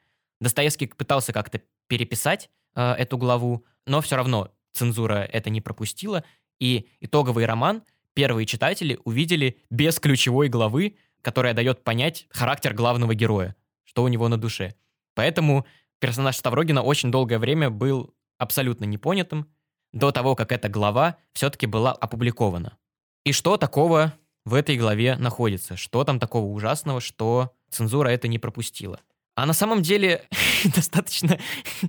[0.41, 6.23] Достоевский пытался как-то переписать э, эту главу, но все равно цензура это не пропустила,
[6.61, 13.57] и итоговый роман первые читатели увидели без ключевой главы, которая дает понять характер главного героя,
[13.85, 14.75] что у него на душе.
[15.15, 15.67] Поэтому
[15.99, 19.49] персонаж Ставрогина очень долгое время был абсолютно непонятым,
[19.93, 22.77] до того, как эта глава все-таки была опубликована.
[23.25, 24.13] И что такого
[24.45, 25.77] в этой главе находится?
[25.77, 29.01] Что там такого ужасного, что цензура это не пропустила?
[29.37, 30.25] А на самом деле
[30.75, 31.39] достаточно,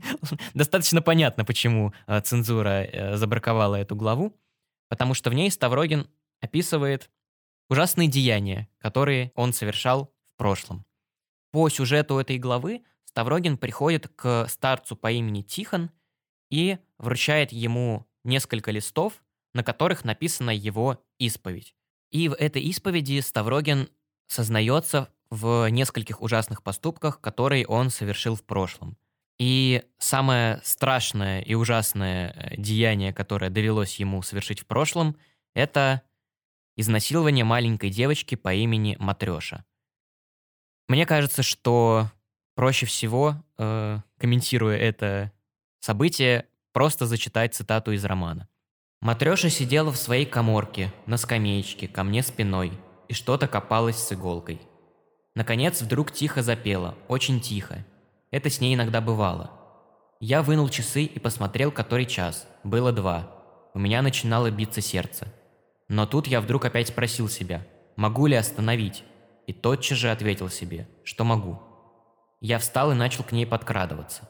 [0.54, 4.34] достаточно понятно, почему э, цензура э, забраковала эту главу
[4.90, 6.08] потому что в ней Ставрогин
[6.42, 7.10] описывает
[7.70, 10.86] ужасные деяния, которые он совершал в прошлом.
[11.52, 15.90] По сюжету этой главы Ставрогин приходит к старцу по имени Тихон
[16.50, 19.24] и вручает ему несколько листов,
[19.54, 21.76] на которых написана его исповедь.
[22.12, 23.90] И в этой исповеди Ставрогин
[24.28, 28.98] сознается в нескольких ужасных поступках, которые он совершил в прошлом.
[29.38, 35.18] И самое страшное и ужасное э, деяние, которое довелось ему совершить в прошлом,
[35.54, 36.04] это
[36.78, 39.64] Изнасилование маленькой девочки по имени Матреша.
[40.90, 42.12] Мне кажется, что
[42.54, 45.32] проще всего, э, комментируя это
[45.80, 48.50] событие, просто зачитать цитату из романа.
[49.00, 52.74] Матреша сидела в своей коморке, на скамеечке, ко мне спиной,
[53.08, 54.60] и что-то копалась с иголкой.
[55.34, 57.86] Наконец, вдруг тихо запела, очень тихо.
[58.32, 59.52] Это с ней иногда бывало.
[60.20, 62.48] Я вынул часы и посмотрел, который час.
[62.64, 63.32] Было два.
[63.74, 65.32] У меня начинало биться сердце.
[65.88, 69.04] Но тут я вдруг опять спросил себя, могу ли остановить?
[69.48, 71.60] И тотчас же ответил себе, что могу.
[72.42, 74.28] Я встал и начал к ней подкрадываться.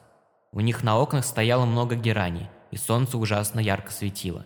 [0.52, 4.44] У них на окнах стояло много герани, и солнце ужасно ярко светило.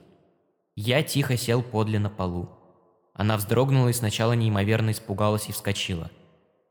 [0.76, 2.48] Я тихо сел подле на полу.
[3.14, 6.10] Она вздрогнула и сначала неимоверно испугалась и вскочила.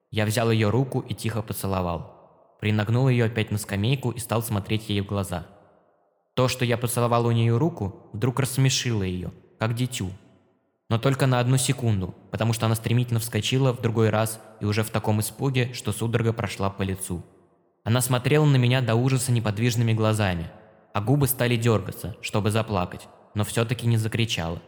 [0.10, 2.58] Я взял ее руку и тихо поцеловал.
[2.60, 5.46] Принагнул ее опять на скамейку и стал смотреть ей в глаза.
[6.34, 10.10] То, что я поцеловал у нее руку, вдруг рассмешило ее, как дитю,
[10.90, 14.84] но только на одну секунду, потому что она стремительно вскочила в другой раз и уже
[14.84, 17.24] в таком испуге, что судорога прошла по лицу.
[17.84, 20.52] Она смотрела на меня до ужаса неподвижными глазами,
[20.94, 24.62] а губы стали дергаться, чтобы заплакать, но все-таки не закричала.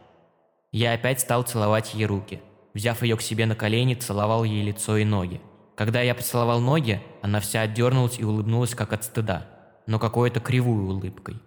[0.71, 2.39] Я опять стал целовать ей руки.
[2.73, 5.41] Взяв ее к себе на колени, целовал ей лицо и ноги.
[5.75, 9.47] Когда я поцеловал ноги, она вся отдернулась и улыбнулась как от стыда,
[9.87, 11.41] но какой-то кривой улыбкой.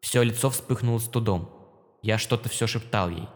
[0.00, 1.50] Все лицо вспыхнуло студом.
[2.02, 3.28] Я что-то все шептал ей.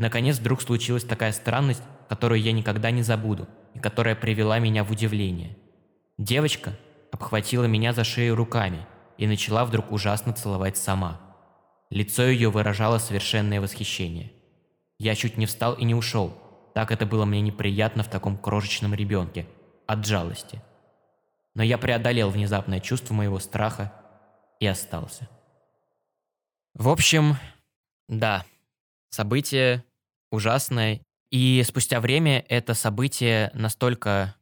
[0.00, 4.90] Наконец вдруг случилась такая странность, которую я никогда не забуду, и которая привела меня в
[4.90, 5.58] удивление.
[6.16, 6.72] Девочка
[7.12, 8.86] обхватила меня за шею руками
[9.18, 11.20] и начала вдруг ужасно целовать сама.
[11.90, 14.32] Лицо ее выражало совершенное восхищение.
[14.98, 16.32] Я чуть не встал и не ушел,
[16.74, 19.46] так это было мне неприятно в таком крошечном ребенке,
[19.86, 20.62] от жалости.
[21.54, 23.92] Но я преодолел внезапное чувство моего страха
[24.60, 25.28] и остался.
[26.72, 27.36] В общем,
[28.08, 28.46] да,
[29.10, 29.84] событие
[30.30, 31.00] ужасное.
[31.30, 34.34] И спустя время это событие настолько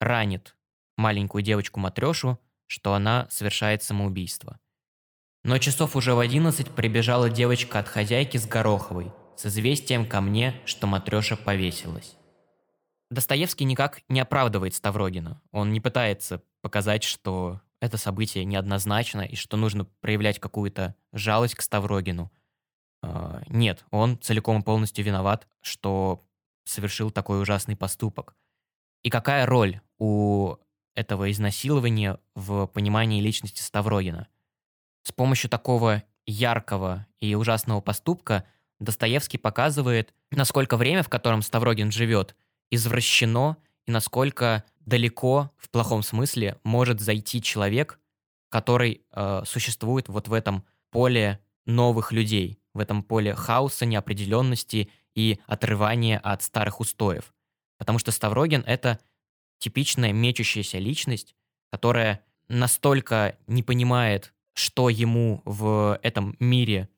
[0.00, 0.56] ранит
[0.96, 4.58] маленькую девочку Матрешу, что она совершает самоубийство.
[5.42, 10.54] Но часов уже в одиннадцать прибежала девочка от хозяйки с Гороховой с известием ко мне,
[10.64, 12.16] что Матреша повесилась.
[13.10, 15.42] Достоевский никак не оправдывает Ставрогина.
[15.50, 21.62] Он не пытается показать, что это событие неоднозначно и что нужно проявлять какую-то жалость к
[21.62, 22.30] Ставрогину–
[23.48, 26.24] нет, он целиком и полностью виноват, что
[26.64, 28.36] совершил такой ужасный поступок.
[29.02, 30.56] И какая роль у
[30.94, 34.28] этого изнасилования в понимании личности Ставрогина?
[35.02, 38.44] С помощью такого яркого и ужасного поступка
[38.80, 42.34] Достоевский показывает, насколько время, в котором Ставрогин живет,
[42.70, 48.00] извращено и насколько далеко, в плохом смысле, может зайти человек,
[48.48, 55.40] который э, существует вот в этом поле новых людей, в этом поле хаоса, неопределенности и
[55.46, 57.32] отрывания от старых устоев.
[57.78, 58.98] Потому что Ставрогин— это
[59.58, 61.34] типичная мечущаяся личность,
[61.70, 66.88] которая настолько не понимает, что ему в этом мире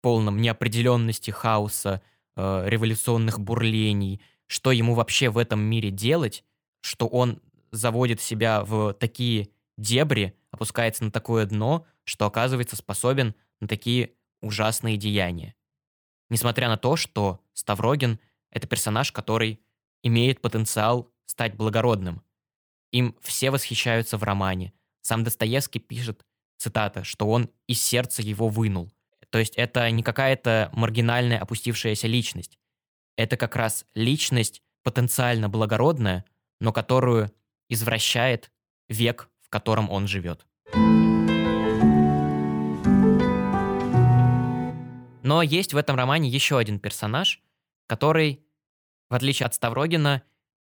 [0.00, 2.02] полном неопределенности, хаоса,
[2.36, 6.44] э, революционных бурлений, что ему вообще в этом мире делать,
[6.80, 13.68] что он заводит себя в такие дебри, опускается на такое дно, что оказывается способен на
[13.68, 15.54] такие ужасные деяния.
[16.30, 18.18] Несмотря на то, что Ставрогин—
[18.50, 19.60] это персонаж, который
[20.02, 22.22] имеет потенциал стать благородным.
[22.92, 24.72] Им все восхищаются в романе.
[25.02, 26.24] Сам Достоевский пишет,
[26.56, 28.90] цитата, что он из сердца его вынул.
[29.30, 32.58] То есть это не какая-то маргинальная опустившаяся личность.
[33.16, 36.24] Это как раз личность потенциально благородная,
[36.60, 37.30] но которую
[37.68, 38.50] извращает
[38.88, 40.46] век, в котором он живет.
[45.28, 47.42] Но есть в этом романе еще один персонаж,
[47.86, 48.46] который,
[49.10, 50.22] в отличие от Ставрогина,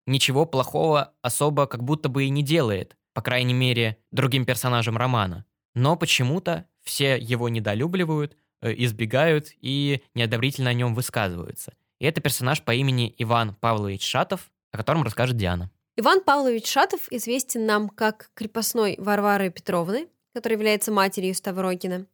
[0.06, 5.46] ничего плохого особо как будто бы и не делает, по крайней мере, другим персонажам романа.
[5.76, 11.74] Но почему-то все его недолюбливают, э, избегают и неодобрительно о нем высказываются.
[12.00, 15.72] И это персонаж по имени Иван Павлович Шатов, о котором расскажет Диана.
[15.96, 22.08] Иван Павлович Шатов известен нам как крепостной Варвары Петровны, которая является матерью Ставрогина.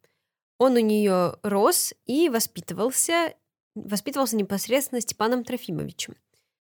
[0.58, 3.36] Он у нее рос и воспитывался,
[3.76, 6.16] воспитывался непосредственно Степаном Трофимовичем.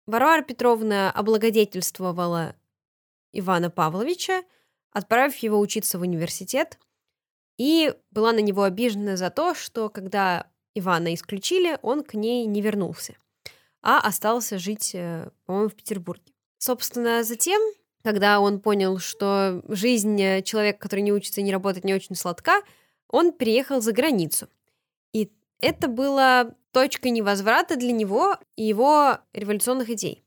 [0.05, 2.55] Варвара Петровна облагодетельствовала
[3.33, 4.43] Ивана Павловича,
[4.91, 6.79] отправив его учиться в университет,
[7.57, 12.61] и была на него обижена за то, что когда Ивана исключили, он к ней не
[12.61, 13.15] вернулся,
[13.81, 16.33] а остался жить, э, по-моему, в Петербурге.
[16.57, 17.61] Собственно, затем,
[18.03, 22.61] когда он понял, что жизнь человека, который не учится и не работает, не очень сладка,
[23.09, 24.47] он приехал за границу.
[25.13, 30.23] И это было точкой невозврата для него и его революционных идей.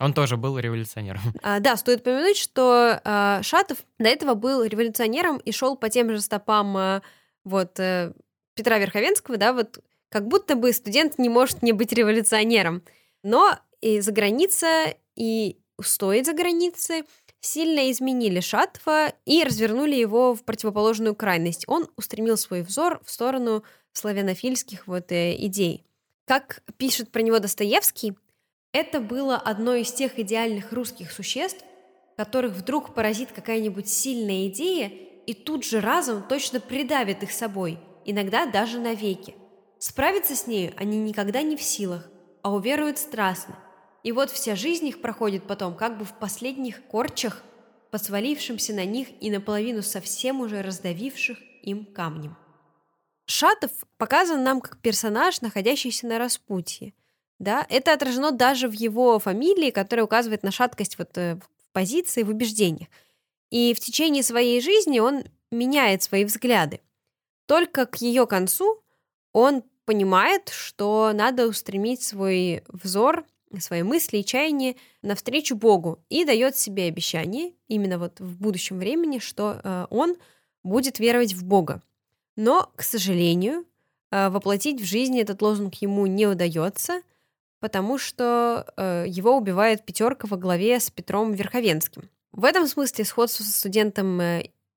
[0.00, 1.20] Он тоже был революционером.
[1.42, 6.10] А, да, стоит упомянуть, что а, Шатов до этого был революционером и шел по тем
[6.10, 7.02] же стопам а,
[7.44, 8.12] вот а,
[8.54, 12.82] Петра Верховенского, да, вот как будто бы студент не может не быть революционером.
[13.22, 17.04] Но и за граница, и устои за границей
[17.44, 21.64] сильно изменили Шатова и развернули его в противоположную крайность.
[21.68, 25.84] Он устремил свой взор в сторону славянофильских вот э, идей.
[26.26, 28.14] Как пишет про него Достоевский,
[28.72, 31.64] это было одно из тех идеальных русских существ,
[32.16, 34.90] которых вдруг поразит какая-нибудь сильная идея
[35.26, 39.34] и тут же разом точно придавит их собой, иногда даже навеки.
[39.78, 42.08] Справиться с нею они никогда не в силах,
[42.42, 43.58] а уверуют страстно.
[44.04, 47.42] И вот вся жизнь их проходит потом как бы в последних корчах,
[47.90, 52.36] по свалившимся на них и наполовину совсем уже раздавивших им камнем.
[53.26, 56.92] Шатов показан нам как персонаж, находящийся на распутье.
[57.38, 57.66] Да?
[57.70, 62.30] Это отражено даже в его фамилии, которая указывает на шаткость вот э, в позиции, в
[62.30, 62.88] убеждениях.
[63.50, 66.80] И в течение своей жизни он меняет свои взгляды.
[67.46, 68.82] Только к ее концу
[69.32, 73.24] он понимает, что надо устремить свой взор,
[73.60, 79.18] свои мысли и чаяния навстречу Богу и дает себе обещание, именно вот в будущем времени,
[79.18, 80.16] что э, он
[80.62, 81.82] будет веровать в Бога.
[82.36, 83.64] Но, к сожалению,
[84.10, 87.02] э, воплотить в жизни этот лозунг ему не удается,
[87.60, 92.08] потому что э, его убивает пятерка во главе с Петром Верховенским.
[92.32, 94.20] В этом смысле сходство со студентом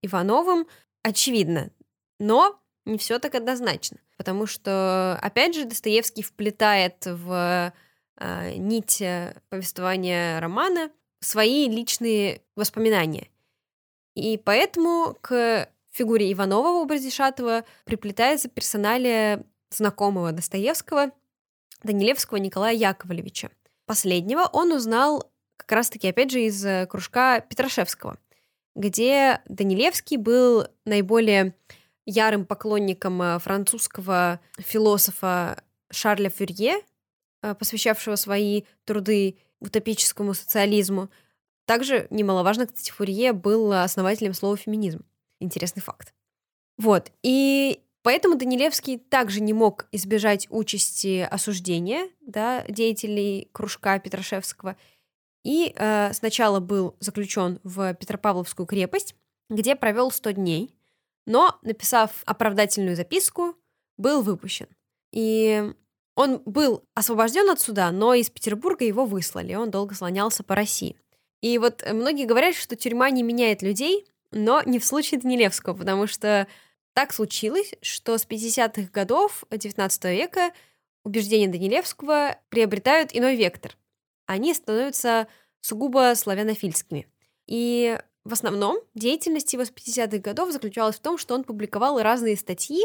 [0.02, 0.68] Ивановым
[1.02, 1.72] очевидно,
[2.20, 7.74] но не все так однозначно, потому что, опять же, Достоевский вплетает в
[8.20, 9.04] нить
[9.50, 10.90] повествования романа
[11.20, 13.30] свои личные воспоминания.
[14.16, 21.12] И поэтому к фигуре Иванова в образе Шатова приплетается персоналия знакомого Достоевского,
[21.84, 23.52] Данилевского Николая Яковлевича.
[23.86, 28.18] Последнего он узнал как раз-таки, опять же, из э, кружка Петрашевского,
[28.76, 31.56] где Данилевский был наиболее
[32.06, 36.82] ярым поклонником э, французского философа Шарля Фюрье, э,
[37.42, 41.10] посвящавшего свои труды утопическому социализму.
[41.66, 45.06] Также немаловажно, кстати, Фурье был основателем слова «феминизм».
[45.40, 46.14] Интересный факт.
[46.78, 47.12] Вот.
[47.24, 54.78] И поэтому Данилевский также не мог избежать участи осуждения да, деятелей кружка Петрашевского.
[55.44, 59.16] И э, сначала был заключен в Петропавловскую крепость,
[59.50, 60.76] где провел 100 дней,
[61.26, 63.56] но, написав оправдательную записку,
[63.98, 64.68] был выпущен.
[65.12, 65.74] И
[66.18, 70.98] он был освобожден от суда, но из Петербурга его выслали, он долго слонялся по России.
[71.42, 76.08] И вот многие говорят, что тюрьма не меняет людей, но не в случае Данилевского, потому
[76.08, 76.48] что
[76.94, 80.54] так случилось, что с 50-х годов XIX века
[81.06, 83.78] убеждения Данилевского приобретают иной вектор.
[84.26, 85.28] Они становятся
[85.62, 87.06] сугубо славянофильскими.
[87.46, 92.38] И в основном деятельность его с 50-х годов заключалась в том, что он публиковал разные
[92.38, 92.82] статьи,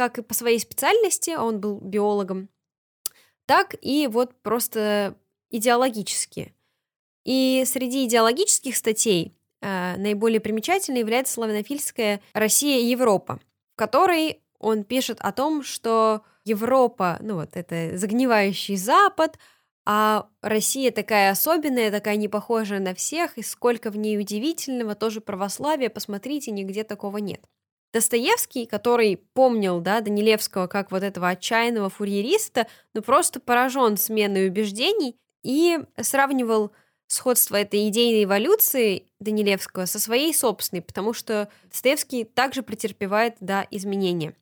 [0.00, 2.48] как и по своей специальности, он был биологом,
[3.44, 5.14] так и вот просто
[5.50, 6.54] идеологические.
[7.26, 13.40] И среди идеологических статей э, наиболее примечательной является славянофильская «Россия и Европа»,
[13.74, 19.38] в которой он пишет о том, что Европа, ну вот это загнивающий Запад,
[19.84, 25.20] а Россия такая особенная, такая не похожая на всех, и сколько в ней удивительного, тоже
[25.20, 27.42] православие, посмотрите, нигде такого нет.
[27.92, 35.16] Достоевский, который помнил, да, Данилевского как вот этого отчаянного фурьериста, ну просто поражен сменой убеждений
[35.42, 36.72] и сравнивал
[37.08, 44.36] сходство этой идейной эволюции Данилевского со своей собственной, потому что Достоевский также претерпевает, да, изменения.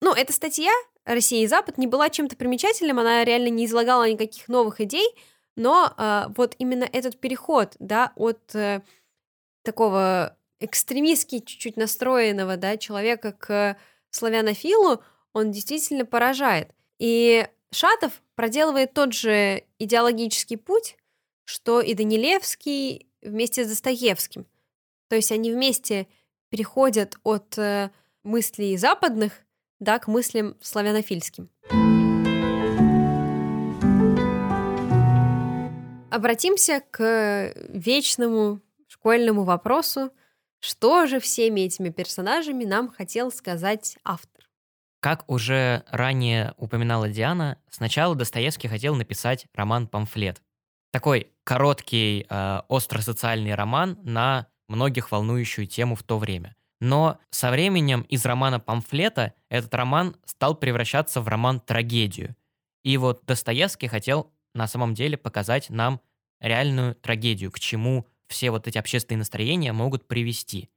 [0.00, 0.72] Ну, эта статья
[1.04, 5.08] «Россия и Запад» не была чем-то примечательным, она реально не излагала никаких новых идей,
[5.56, 8.82] но э, вот именно этот переход, да, от э,
[9.62, 13.76] такого экстремистски чуть-чуть настроенного, да, человека к
[14.10, 15.02] славянофилу,
[15.32, 16.70] он действительно поражает.
[16.98, 20.96] И Шатов проделывает тот же идеологический путь,
[21.44, 24.46] что и Данилевский вместе с Достоевским.
[25.08, 26.06] То есть они вместе
[26.50, 27.90] переходят от э,
[28.22, 29.32] мыслей западных
[29.80, 31.50] да, к мыслям славянофильским.
[36.10, 40.12] Обратимся к вечному школьному вопросу,
[40.64, 44.48] что же всеми этими персонажами нам хотел сказать автор.
[45.00, 50.40] Как уже ранее упоминала Диана, сначала Достоевский хотел написать роман-памфлет,
[50.90, 56.56] такой короткий, э, остросоциальный роман на многих волнующую тему в то время.
[56.80, 62.36] Но со временем из романа «Памфлета» этот роман стал превращаться в роман-трагедию.
[62.82, 66.00] И вот Достоевский хотел на самом деле показать нам
[66.40, 70.70] реальную трагедию, к чему все вот эти общественные настроения могут привести.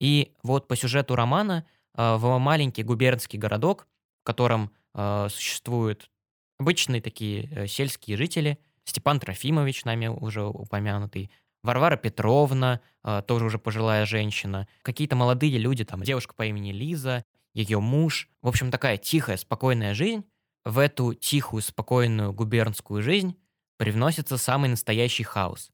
[0.00, 1.66] И вот по сюжету романа
[1.96, 3.86] э, в маленький губернский городок,
[4.20, 6.10] в котором э, существуют
[6.58, 11.30] обычные такие э, сельские жители, Степан Трофимович, нами уже упомянутый,
[11.62, 12.80] Варвара Петровна,
[13.26, 18.28] тоже уже пожилая женщина, какие-то молодые люди, там девушка по имени Лиза, ее муж.
[18.40, 20.24] В общем, такая тихая, спокойная жизнь.
[20.64, 23.36] В эту тихую, спокойную губернскую жизнь
[23.76, 25.70] привносится самый настоящий хаос.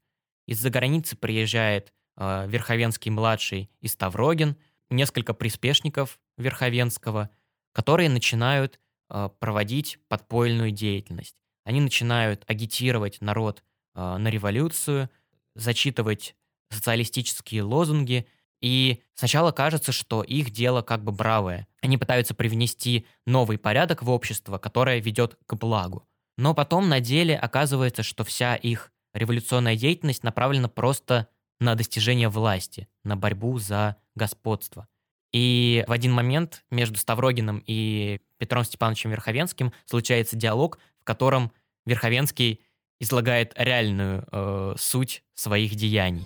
[0.46, 4.56] Из-за границы приезжает э, Верховенский-младший и Ставрогин,
[4.90, 7.30] несколько приспешников Верховенского,
[7.72, 8.78] которые начинают
[9.10, 11.36] э, проводить подпольную деятельность.
[11.64, 13.62] Они начинают агитировать народ
[13.94, 15.10] э, на революцию–
[15.54, 16.34] зачитывать
[16.70, 18.26] социалистические лозунги,
[18.60, 21.66] и сначала кажется, что их дело как бы бравое.
[21.82, 26.08] Они пытаются привнести новый порядок в общество, которое ведет к благу.
[26.36, 31.28] Но потом на деле оказывается, что вся их революционная деятельность направлена просто
[31.60, 34.88] на достижение власти, на борьбу за господство.
[35.32, 41.50] И в один момент между Ставрогиным и Петром Степановичем Верховенским случается диалог, в котором
[41.86, 42.60] Верховенский
[43.00, 46.24] излагает реальную э, суть своих деяний.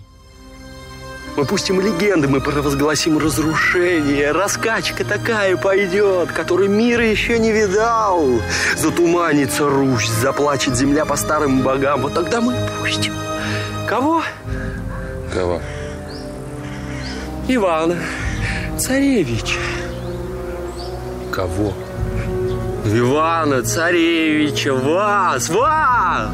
[1.37, 4.31] Мы пустим легенды, мы провозгласим разрушение.
[4.31, 8.41] Раскачка такая пойдет, которой мир еще не видал.
[8.77, 12.01] Затуманится Русь, заплачет земля по старым богам.
[12.01, 13.13] Вот тогда мы пустим.
[13.87, 14.23] Кого?
[15.33, 15.61] Кого?
[17.47, 17.97] Ивана,
[18.77, 19.57] царевич.
[21.31, 21.73] Кого?
[22.85, 26.29] Ивана, царевича, вас, вас!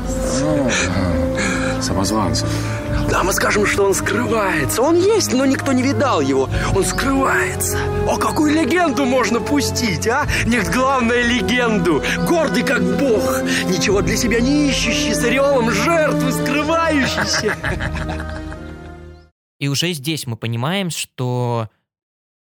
[1.82, 2.50] Самозванцев.
[3.10, 4.82] Да, мы скажем, что он скрывается.
[4.82, 6.50] Он есть, но никто не видал его.
[6.76, 7.78] Он скрывается.
[8.08, 10.26] О, какую легенду можно пустить, а?
[10.46, 12.04] Нет, главное легенду.
[12.28, 13.44] Гордый как бог.
[13.66, 17.56] Ничего для себя не ищущий, с ореолом жертвы скрывающийся.
[19.60, 21.70] И уже здесь мы понимаем, что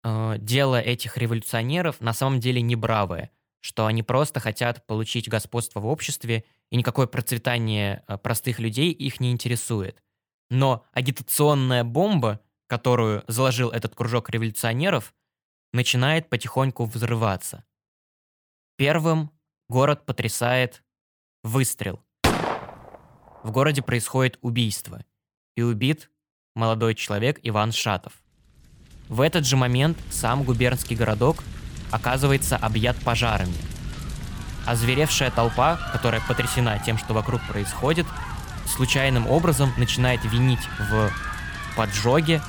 [0.04, 3.30] э, дело этих революционеров на самом деле не бравое
[3.62, 9.20] что они просто хотят получить господство в обществе, и никакое процветание э, простых людей их
[9.20, 10.02] не интересует.
[10.50, 15.14] Но агитационная бомба, которую заложил этот кружок революционеров,
[15.72, 17.64] начинает потихоньку взрываться.
[18.76, 19.30] Первым
[19.68, 20.82] город потрясает
[21.44, 22.02] выстрел.
[23.44, 25.04] В городе происходит убийство,
[25.56, 26.10] и убит
[26.54, 28.22] молодой человек Иван Шатов.
[29.08, 31.44] В этот же момент сам губернский городок
[31.92, 33.54] оказывается объят пожарами.
[34.66, 38.06] Озверевшая толпа, которая потрясена тем, что вокруг происходит,
[38.66, 41.12] случайным образом начинает винить в
[41.76, 42.42] поджоге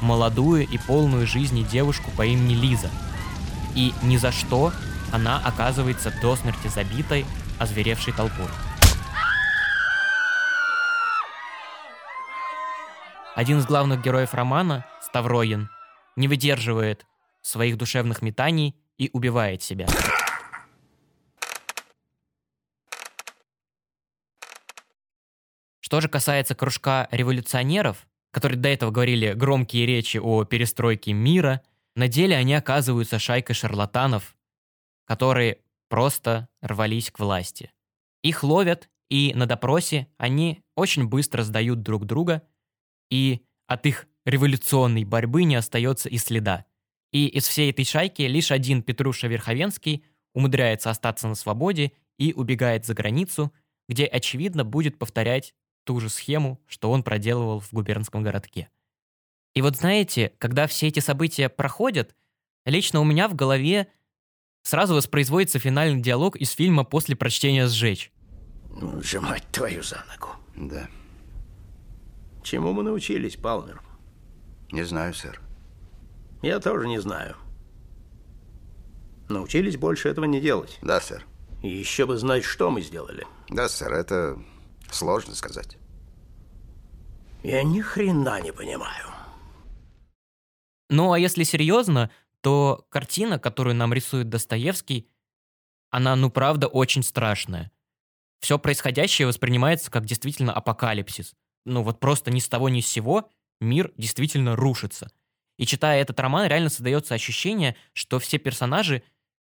[0.00, 2.90] молодую и полную жизни девушку по имени Лиза.
[3.74, 4.72] И ни за что
[5.12, 7.26] она оказывается до смерти забитой,
[7.58, 8.48] озверевшей толпой.
[13.34, 15.68] Один из главных героев романа, Ставроин,
[16.14, 17.04] не выдерживает
[17.42, 19.86] своих душевных метаний и убивает себя.
[25.80, 31.62] Что же касается кружка революционеров, которые до этого говорили громкие речи о перестройке мира,
[31.94, 34.36] на деле они оказываются шайкой шарлатанов,
[35.04, 37.70] которые просто рвались к власти.
[38.22, 42.42] Их ловят, и на допросе они очень быстро сдают друг друга,
[43.10, 46.64] и от их революционной борьбы не остается и следа.
[47.14, 50.04] И из всей этой шайки лишь один Петруша Верховенский
[50.34, 53.52] умудряется остаться на свободе и убегает за границу,
[53.88, 55.54] где, очевидно, будет повторять
[55.84, 58.68] ту же схему, что он проделывал в губернском городке.
[59.54, 62.16] И вот знаете, когда все эти события проходят,
[62.66, 63.86] лично у меня в голове
[64.64, 68.10] сразу воспроизводится финальный диалог из фильма «После прочтения сжечь».
[68.70, 70.30] Ну, сжимать твою за ногу.
[70.56, 70.88] Да.
[72.42, 73.80] Чему мы научились, Палмер?
[74.72, 75.43] Не знаю, сэр.
[76.44, 77.36] Я тоже не знаю.
[79.30, 80.78] Научились больше этого не делать.
[80.82, 81.24] Да, сэр.
[81.62, 83.26] И еще бы знать, что мы сделали.
[83.48, 84.38] Да, сэр, это
[84.90, 85.78] сложно сказать.
[87.42, 89.06] Я ни хрена не понимаю.
[90.90, 92.10] Ну, а если серьезно,
[92.42, 95.08] то картина, которую нам рисует Достоевский,
[95.90, 97.72] она, ну, правда, очень страшная.
[98.40, 101.34] Все происходящее воспринимается как действительно апокалипсис.
[101.64, 103.30] Ну, вот просто ни с того ни с сего
[103.60, 105.10] мир действительно рушится–
[105.56, 109.02] и читая этот роман, реально создается ощущение, что все персонажи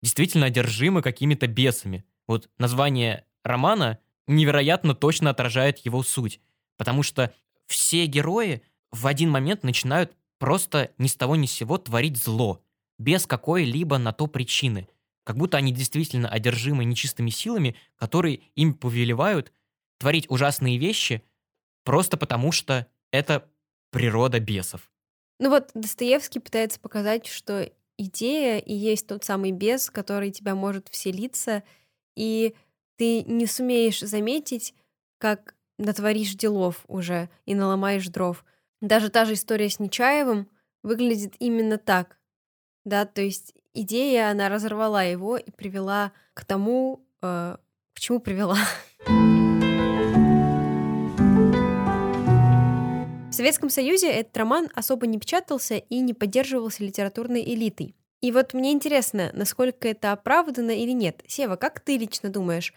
[0.02, 2.04] действительно одержимы какими-то бесами.
[2.26, 6.40] Вот название романа невероятно точно отражает его суть.
[6.76, 7.32] Потому что
[7.66, 12.62] все герои в один момент начинают просто ни с того ни с сего творить зло,
[12.98, 14.88] без какой-либо на то причины.
[15.24, 19.52] Как будто они действительно одержимы нечистыми силами, которые им повелевают
[19.98, 21.22] творить ужасные вещи
[21.84, 23.48] просто потому, что это
[23.90, 24.90] природа бесов.
[25.44, 30.88] Ну вот Достоевский пытается показать, что идея и есть тот самый бес, который тебя может
[30.88, 31.62] вселиться,
[32.16, 32.54] и
[32.96, 34.72] ты не сумеешь заметить,
[35.18, 38.42] как натворишь делов уже и наломаешь дров.
[38.80, 40.48] Даже та же история с Нечаевым
[40.82, 42.18] выглядит именно так.
[42.86, 47.58] Да, то есть идея, она разорвала его и привела к тому, э,
[47.92, 48.56] к чему привела.
[53.34, 57.96] В Советском Союзе этот роман особо не печатался и не поддерживался литературной элитой.
[58.20, 61.20] И вот мне интересно, насколько это оправдано или нет.
[61.26, 62.72] Сева, как ты лично думаешь,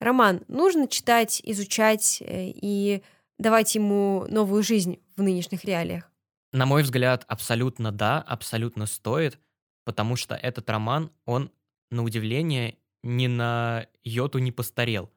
[0.00, 3.04] роман нужно читать, изучать э, и
[3.38, 6.10] давать ему новую жизнь в нынешних реалиях?
[6.50, 9.38] На мой взгляд, абсолютно да, абсолютно стоит,
[9.84, 11.52] потому что этот роман, он,
[11.92, 15.08] на удивление, ни на йоту не постарел.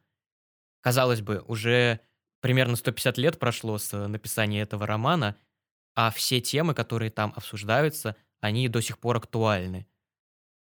[0.81, 1.99] Казалось бы, уже
[2.43, 5.37] примерно 150 лет прошло с написания этого романа,
[5.95, 9.87] а все темы, которые там обсуждаются, они до сих пор актуальны.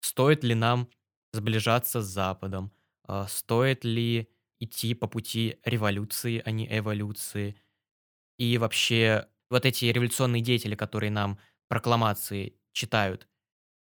[0.00, 0.88] Стоит ли нам
[1.32, 2.72] сближаться с Западом?
[3.04, 4.30] А, стоит ли
[4.60, 7.56] идти по пути революции, а не эволюции?
[8.38, 13.28] И вообще, вот эти революционные деятели, которые нам прокламации читают,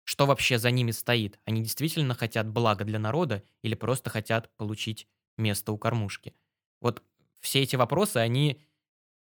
[0.05, 1.39] что вообще за ними стоит?
[1.45, 6.35] Они действительно хотят блага для народа или просто хотят получить место у кормушки?
[6.81, 7.03] Вот
[7.41, 8.61] все эти вопросы, они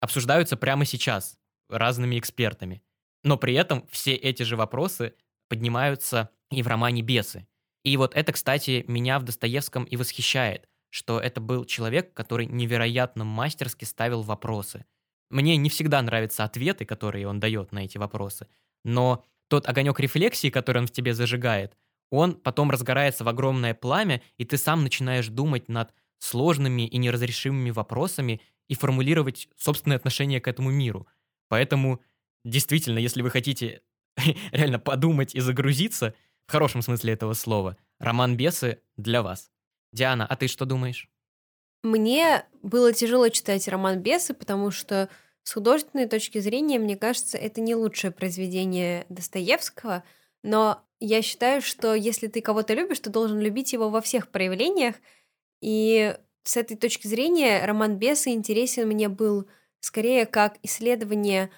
[0.00, 1.38] обсуждаются прямо сейчас
[1.68, 2.82] разными экспертами.
[3.24, 5.14] Но при этом все эти же вопросы
[5.48, 7.46] поднимаются и в романе «Бесы».
[7.84, 13.24] И вот это, кстати, меня в Достоевском и восхищает, что это был человек, который невероятно
[13.24, 14.84] мастерски ставил вопросы.
[15.30, 18.48] Мне не всегда нравятся ответы, которые он дает на эти вопросы,
[18.84, 21.76] но тот огонек рефлексии, который он в тебе зажигает,
[22.10, 27.70] он потом разгорается в огромное пламя, и ты сам начинаешь думать над сложными и неразрешимыми
[27.70, 31.06] вопросами и формулировать собственное отношение к этому миру.
[31.48, 32.00] Поэтому,
[32.44, 33.82] действительно, если вы хотите
[34.52, 36.14] реально подумать и загрузиться,
[36.46, 39.50] в хорошем смысле этого слова, роман «Бесы» для вас.
[39.92, 41.08] Диана, а ты что думаешь?
[41.82, 45.08] Мне было тяжело читать роман «Бесы», потому что
[45.42, 50.02] с художественной точки зрения, мне кажется, это не лучшее произведение Достоевского,
[50.42, 54.96] но я считаю, что если ты кого-то любишь, ты должен любить его во всех проявлениях,
[55.66, 59.48] и с этой точки зрения роман «Бесы» интересен мне был
[59.80, 61.50] скорее как исследование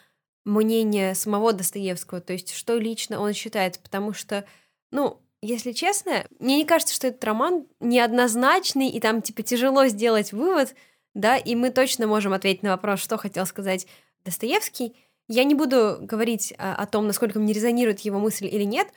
[0.46, 4.46] мнения самого Достоевского, то есть что лично он считает, потому что,
[4.90, 10.32] ну, если честно, мне не кажется, что этот роман неоднозначный, и там, типа, тяжело сделать
[10.32, 10.74] вывод,
[11.12, 13.86] да, и мы точно можем ответить на вопрос, что хотел сказать
[14.24, 14.96] Достоевский.
[15.28, 18.88] Я не буду говорить о, о том, насколько мне резонирует его мысль или нет,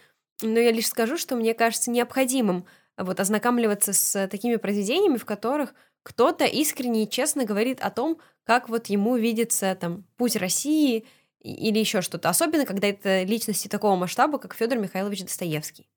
[0.42, 2.66] но я лишь скажу, что мне кажется необходимым
[3.04, 5.74] вот ознакомливаться с такими произведениями, в которых
[6.04, 11.06] кто-то искренне и честно говорит о том, как вот ему видится там путь России
[11.40, 12.30] или еще что-то.
[12.30, 15.90] Особенно, когда это личности такого масштаба, как Федор Михайлович Достоевский.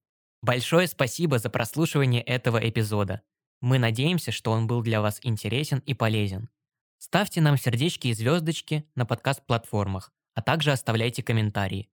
[0.42, 3.22] Большое спасибо за прослушивание этого эпизода.
[3.61, 6.50] Мы надеемся, что он был для вас интересен и полезен.
[6.98, 11.88] Ставьте нам сердечки и звездочки на подкаст-платформах, а также оставляйте комментарии.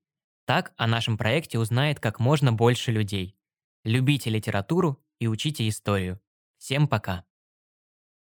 [0.46, 3.38] Так о нашем проекте узнает как можно больше людей.
[3.84, 6.20] Любите литературу и учите историю.
[6.58, 7.26] Всем пока!